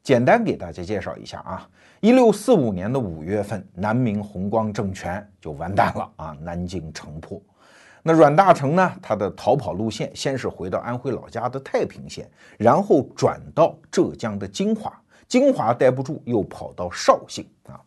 [0.03, 1.67] 简单给大家介绍一下啊。
[2.05, 7.41] 一六四五年的五月份，南明弘光政权就完蛋了啊，南京城破。
[8.03, 12.29] 那阮大铖呢，他的逃跑路线先是回到安徽老家的太平县，
[12.59, 14.93] 然后转到浙江的金华。
[15.29, 17.81] 金华待不住，又跑到绍兴啊。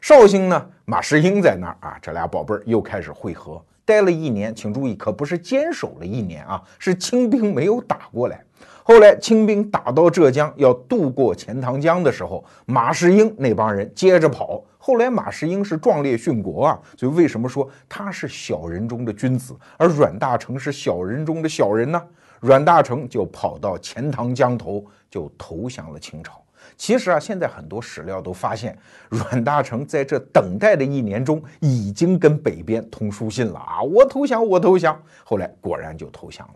[0.00, 3.64] 绍兴呢，马士英在那儿啊，这俩宝贝儿又开始会合。
[3.84, 8.42] 待了一年，请注意，可不是坚守了一年啊，是清兵没有打过来。
[8.90, 14.60] 后来清兵打到浙江，要渡过钱塘江的时候，马士英那帮人接着跑。
[14.78, 22.02] 后来马士英是壮烈殉国啊，所以为什么说他是小人中的君子，而阮大铖是小人中的小人呢？
[22.40, 26.42] 阮大铖就跑到钱塘江头，就投降了清朝。
[26.76, 28.76] 其实啊，现在很多史料都发现，
[29.08, 33.80] 阮大铖在这等待的一年中，已经跟北边通书信了啊！
[33.82, 35.00] 我投降，我投降。
[35.22, 36.54] 后来果然就投降了。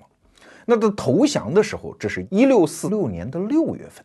[0.66, 4.04] 那他投降的时候，这是一六四六年的六月份。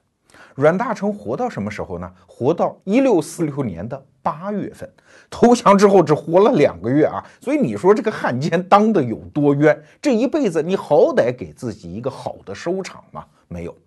[0.55, 2.11] 阮大铖活到什么时候呢？
[2.27, 4.91] 活到一六四六年的八月份。
[5.29, 7.23] 投降之后只活了两个月啊！
[7.39, 9.81] 所以你说这个汉奸当的有多冤？
[10.01, 13.23] 这一辈子你好歹给自己一个好的收场嘛？
[13.47, 13.77] 没有，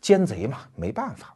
[0.00, 1.34] 奸贼嘛，没办法。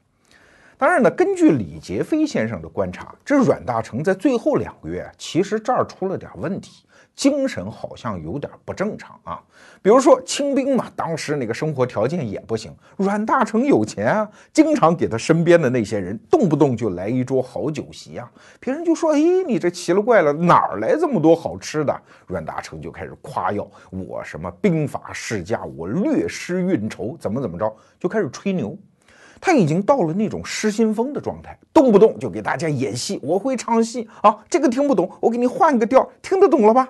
[0.76, 9.40] 当然呢，根据李杰飞先生的观察，这阮大铖在最后两个月，其实这儿出了点问题，精神好像有点不正常啊。
[9.80, 12.74] 比如说清兵嘛，当时那个生活条件也不行。
[12.96, 18.30] 阮大铖有钱啊，经常给他身边的那些人动不动就来一桌好酒席啊。
[18.58, 21.94] 别人就说：“哎，你这奇了怪了，哪儿来这么多好吃的？”
[22.26, 28.76] 阮大铖就开始夸耀我什么兵法世家，我略施运筹，怎么怎么着，就开始吹牛。
[29.40, 33.20] 他已经到了那种失心疯的状态，动不动就给大家演戏。
[33.22, 36.88] 我会唱戏啊，这个听不懂，我给你换个调，听得懂了吧？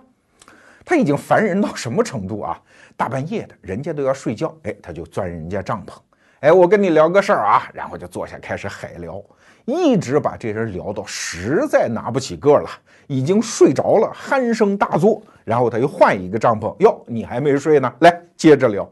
[0.85, 2.61] 他已经烦人到什么程度啊？
[2.97, 5.95] 大半夜的，人家都要睡觉，哎，他就钻人家帐篷，
[6.41, 9.21] 哎，我跟你聊个事儿啊，然后就坐下开始海聊，
[9.65, 12.69] 一直把这人聊到实在拿不起个了，
[13.07, 18.89] 已经睡着了，鼾声大作，然后他又换一个帐篷，哟，你还没睡呢，来接着聊，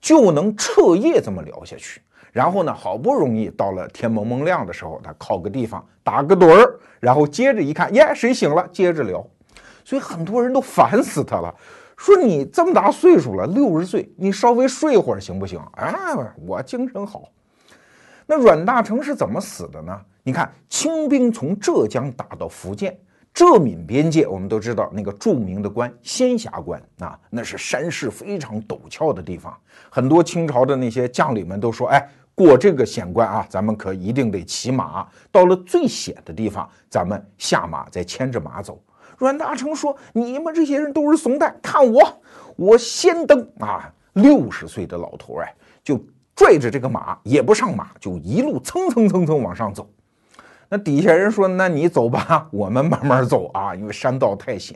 [0.00, 2.00] 就能彻夜这么聊下去。
[2.32, 8.68] 然后呢，好不容易到了天蒙蒙亮的时候，他靠个地方打个盹儿，然后接着一看，耶，谁醒了？
[8.70, 9.26] 接着聊。
[9.90, 11.52] 所以很多人都烦死他了，
[11.96, 15.58] 说你这么大岁数了，六十岁，你稍微睡会儿行不行？
[15.72, 17.24] 啊，我精神好。
[18.24, 20.00] 那阮大铖是怎么死的呢？
[20.22, 22.96] 你看，清兵从浙江打到福建，
[23.34, 29.52] 浙闽边界，我们都知道那个著名的关仙霞关啊，那是山势非常陡峭的地方。
[29.90, 35.04] 很多清朝的那些将领们都说：“哎，过这个险关啊，咱们可一定得骑马。
[35.32, 38.80] 到了最险的地方，咱们下马再牵着马走。”
[39.20, 42.22] 阮大铖说：“你们这些人都是怂蛋，看我，
[42.56, 45.54] 我先登啊！”六十岁的老头哎，
[45.84, 46.02] 就
[46.34, 49.86] 拽着这个马，也不上马，就一路蹭蹭蹭蹭往上走。
[50.70, 54.74] 那底下人说：“那你走吧，我们慢慢走啊，因为山道太险。”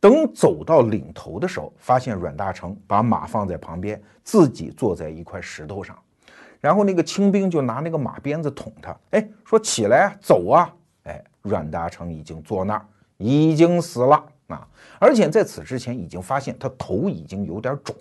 [0.00, 5.94] 等走到岭头的时候，发现阮大铖把马放在旁边，自己坐在一块石头上，
[6.58, 10.72] 然后那个清兵就拿那个马鞭子捅他，哎，说起来走啊！
[11.02, 12.86] 哎，阮大铖已经坐那儿，
[13.18, 14.66] 已经死了啊！
[14.98, 17.94] 而且在此之前已经发现他头已经有点肿。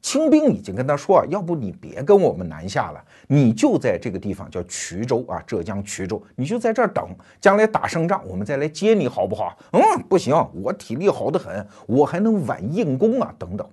[0.00, 7.08] 清兵已经跟他说啊，要不你别跟我们南下了，你就在这个地方叫衢州啊，浙江衢州，你就在这儿等，
[7.40, 9.58] 将来打胜仗，我们再来接你，好不好？
[9.72, 13.68] 嗯，不行，我体力好得很，我还能挽硬功啊，等等。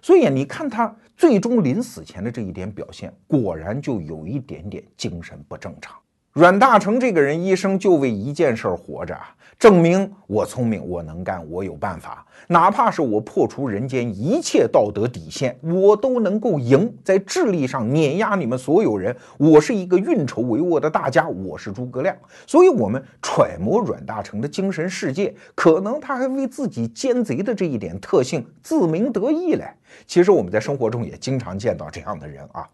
[0.00, 5.94] 所以你看他最终临死前的这一点表现，果然就有一点点精神不正常。
[6.32, 9.16] 阮大铖这个人一生就为一件事儿活着。
[9.58, 12.26] 证明我聪明，我能干，我有办法。
[12.48, 19.16] 哪怕是我破除人间一切道德底线，我都能够赢，在智力上碾压你们所有人。
[19.38, 22.16] 我是一个运筹帷幄的大家，我是诸葛亮。
[22.44, 29.64] 所以，我们揣摩阮大铖的精神世界，可能他还为自己奸贼的这一点特性自鸣得意嘞。
[30.06, 32.68] 其实，我们在生活中也经常见到这样的人啊。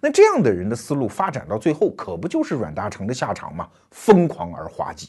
[0.00, 3.66] 那这样的人的思路发展到最后，可不就是阮大铖的下场吗？
[3.90, 5.08] 疯狂而滑稽。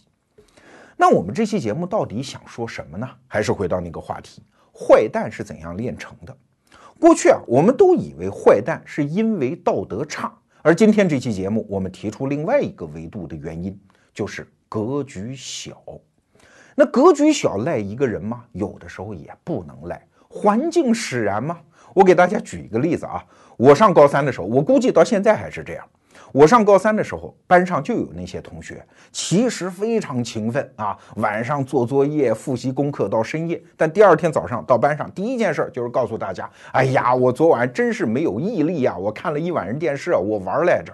[0.98, 3.10] 那我们这期节目到底想说什么呢？
[3.28, 4.42] 还是回到那个话题，
[4.74, 6.36] 坏蛋是怎样炼成的？
[7.00, 13.78] 过去啊，我们都以为坏蛋是因为道德差，而今天这期节目，我们提出另外一个维度的原因，
[14.14, 15.84] 就是格局小。
[16.76, 18.46] 那格局小赖一个人吗？
[18.54, 21.60] 有的时候也不能赖，环境使然吗？
[21.94, 23.24] 我给大家举一个例子啊，
[23.58, 25.86] 我上高三的时候，我估计到现在还是这样。
[26.36, 33.64] 我上高三的时候，班上就有那些同学，其实非常勤奋啊，晚上做作业、复习功课到深夜。
[33.78, 38.98] 但第二天早上到班上，第一件事就是告诉大家：“哎呀，我昨晚真是没有毅力呀！
[38.98, 40.92] 我看了一晚上电视，我玩来着。”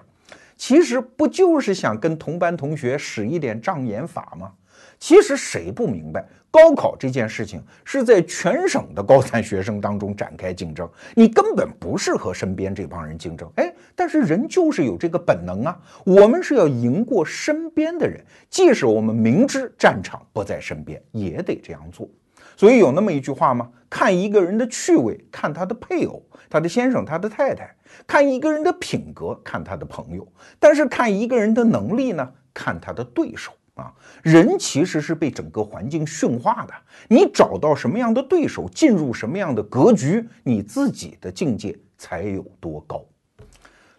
[0.56, 4.52] 其实不就是想跟同班同学使一点障眼法吗？
[4.98, 22.08] 其实谁不明白，高考这件事情是在全省的高三学生当中展开竞争，你根本不适合身边这帮人竞争，哎，但是人就是有这个本能啊，我们是要赢过身边的人，即使我们明知战场不在身边，也得这样做。
[22.56, 23.68] 所以有那么一句话吗？
[23.88, 27.66] 看一个人的趣味，看他的配偶、他的先生、他的太太；
[28.06, 30.22] 看一个人的品格，看他的朋友；
[30.60, 33.52] 但是看一个人的能力呢，看他的对手。
[33.74, 33.92] 啊，
[34.22, 36.74] 人其实是被整个环境驯化的。
[37.08, 43.04] 你找到什么样的对手，进入什么样的格局，你自己的境界才有多高。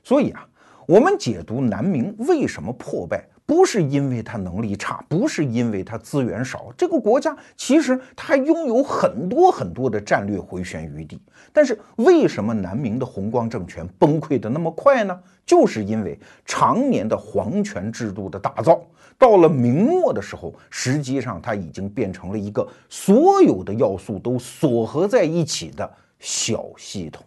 [0.03, 0.47] 所以啊，
[0.87, 3.27] 我们解读南明为什么破败。
[3.45, 11.21] 不是因为他能力差，不是因为他资源少，这个国家其实它拥有很多很多的战略回旋余地。
[11.51, 15.19] 但是为什么南明的弘光政权崩溃的那么快呢？
[15.45, 18.81] 就是因为常年的皇权制度的打造，
[19.23, 27.23] 到了明末的时候，实际上它已经变成了一个所有的要素都锁合在一起的小系统。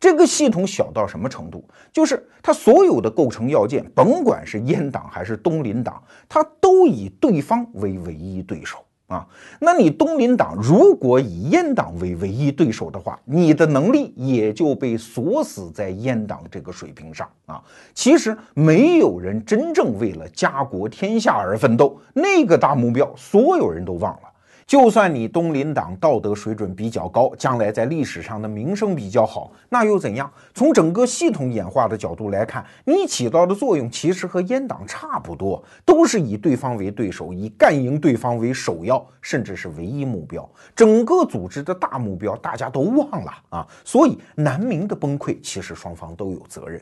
[0.00, 1.62] 这个系统小到什么程度？
[1.92, 8.78] 就是它所有的构成要件，甭管是阉党还是东林党，它都以对方为唯一对手
[9.12, 9.26] 啊。
[9.60, 17.62] 那你东林党如果以阉党为唯一对手的话，你的能力也就被锁死在阉党这个水平上啊。
[17.94, 24.31] 其实没有人真正为了家国天下而奋斗，那个大目标，所有人都忘了。
[24.66, 30.30] 就算你东林党道德水准比较高，将来在历史上的名声比较好，那又怎样？
[30.54, 40.48] 从整个系统演化的角度来看，你起到的作用其实和阉党差不多，都是以对方为对手，以干赢对方为首要，甚至是唯一目标。
[40.74, 43.66] 整个组织的大目标大家都忘了啊！
[43.84, 46.80] 所以南明的崩溃，其实双方都有责任。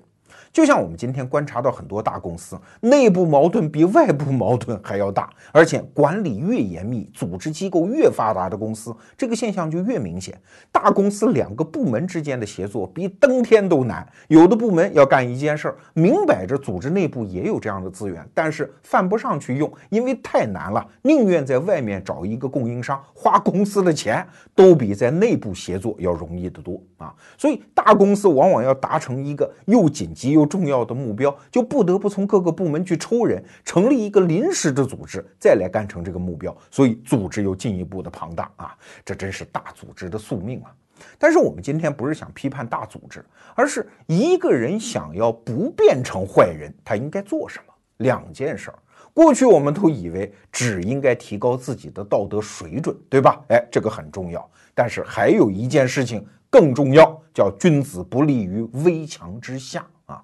[0.52, 10.36] 就像我们今天观察到很多大公司内部矛盾比外部矛盾还要大，而且管理越严密、组织机构越发达的公司，这个现象就越明显。
[10.72, 26.82] 大公司两个部门之间的协作比登天都难，有的部门要干一件事儿，明摆着组织内部也有这样的资源，但是犯不上去用，因为太难了，宁愿在外面找一个供应商，花公司的钱都比在内部协作要容易得多。
[27.00, 27.14] 啊。
[27.36, 36.56] 所以大公司往往要达成一个又紧急又重要的目标，就不得不从各个部门去抽人，成立一个临时的组织，再来干成这个目标。
[36.70, 40.72] 所以组织又进一步的庞大啊，这真是大组织的宿命啊。
[41.18, 43.24] 但是我们今天不是想批判大组织，
[43.54, 47.74] 而是一个人想要不变成坏人，他应该做什么？
[47.96, 48.78] 两件事儿。
[49.12, 53.42] 过去我们都以为只应该提高自己的道德水准，对吧？
[53.48, 54.48] 哎，这个很重要。
[54.74, 60.22] 但是还有一件事情更重要，叫君子不立于危墙之下啊。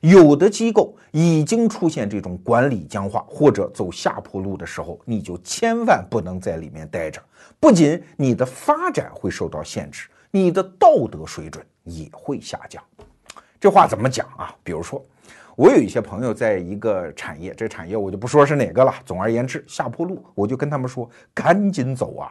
[0.00, 7.20] 有的机构已经出现这种管理僵化或者走下坡路的时候，你就千万不能在里面待着。
[7.58, 12.82] 不仅你的发展会受到限制，你的道德水准也会下降。
[13.58, 14.54] 这话怎么讲啊？
[14.62, 15.04] 比如说。
[15.56, 18.92] 我有一些朋友在一个产业，这产业我就不说是哪个了。
[19.06, 22.28] 总而言之，下坡路，我就跟他们说，赶紧走啊！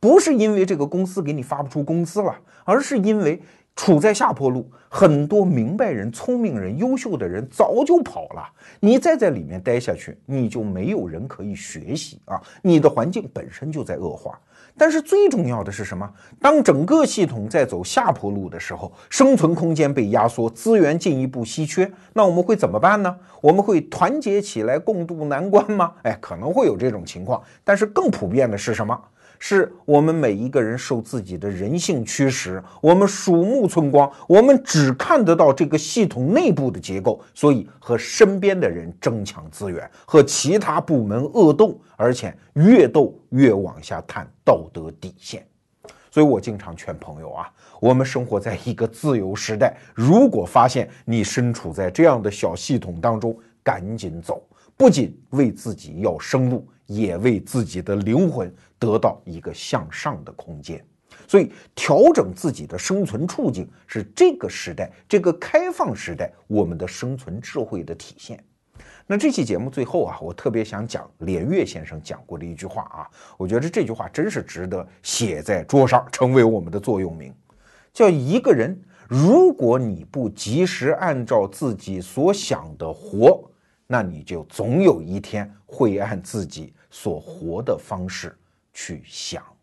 [0.00, 3.40] 不是因为这个公司给你发不出工资了，而是因为
[3.76, 8.42] 处在下坡路，很多明白人、聪明人、优秀的人早就跑了。
[8.80, 12.40] 你再在里面待下去，你就没有人可以学习啊！
[12.60, 14.38] 你的环境本身就在恶化。
[14.76, 16.08] 但是最重要的是什么？
[16.40, 23.16] 当整个系统在走下坡路的时候，生存空间被压缩，资源进一步稀缺，那我们会怎么办呢？
[23.40, 25.92] 我们会团结起来共度难关吗？
[26.02, 27.40] 哎，可能会有这种情况。
[27.64, 29.00] 但是更普遍的是什么？
[29.38, 45.46] 是我们每一个人受自己的人性驱使，我们鼠目寸光，我们只看得到这个系统内部的结构，所以和身边的人争抢资源，和其他部门恶斗，而且越斗越往下探道德底线。
[46.10, 47.48] 所以我经常劝朋友啊，
[47.80, 54.42] 我们生活在一个自由时代，如果发现你身处在这样的小系统当中，赶紧走，
[54.76, 56.66] 不仅为自己要生路。
[56.88, 60.84] 也为自己的灵魂得到一个向上的空间，
[61.26, 68.42] 所以调整自己的生存处境是这个时代、这个开放时代我们的生存智慧的体现。
[69.06, 77.34] 那这期节目最后啊，我特别想讲连岳先生讲过的一句话啊，我觉得这句话真是值得写在桌上，成为我们的座右铭，
[77.92, 83.50] 叫一个人，如果你不及时按照自己所想的活。
[83.90, 88.36] 那你就总有一天会按自己所活的方式
[88.78, 89.57] 去想。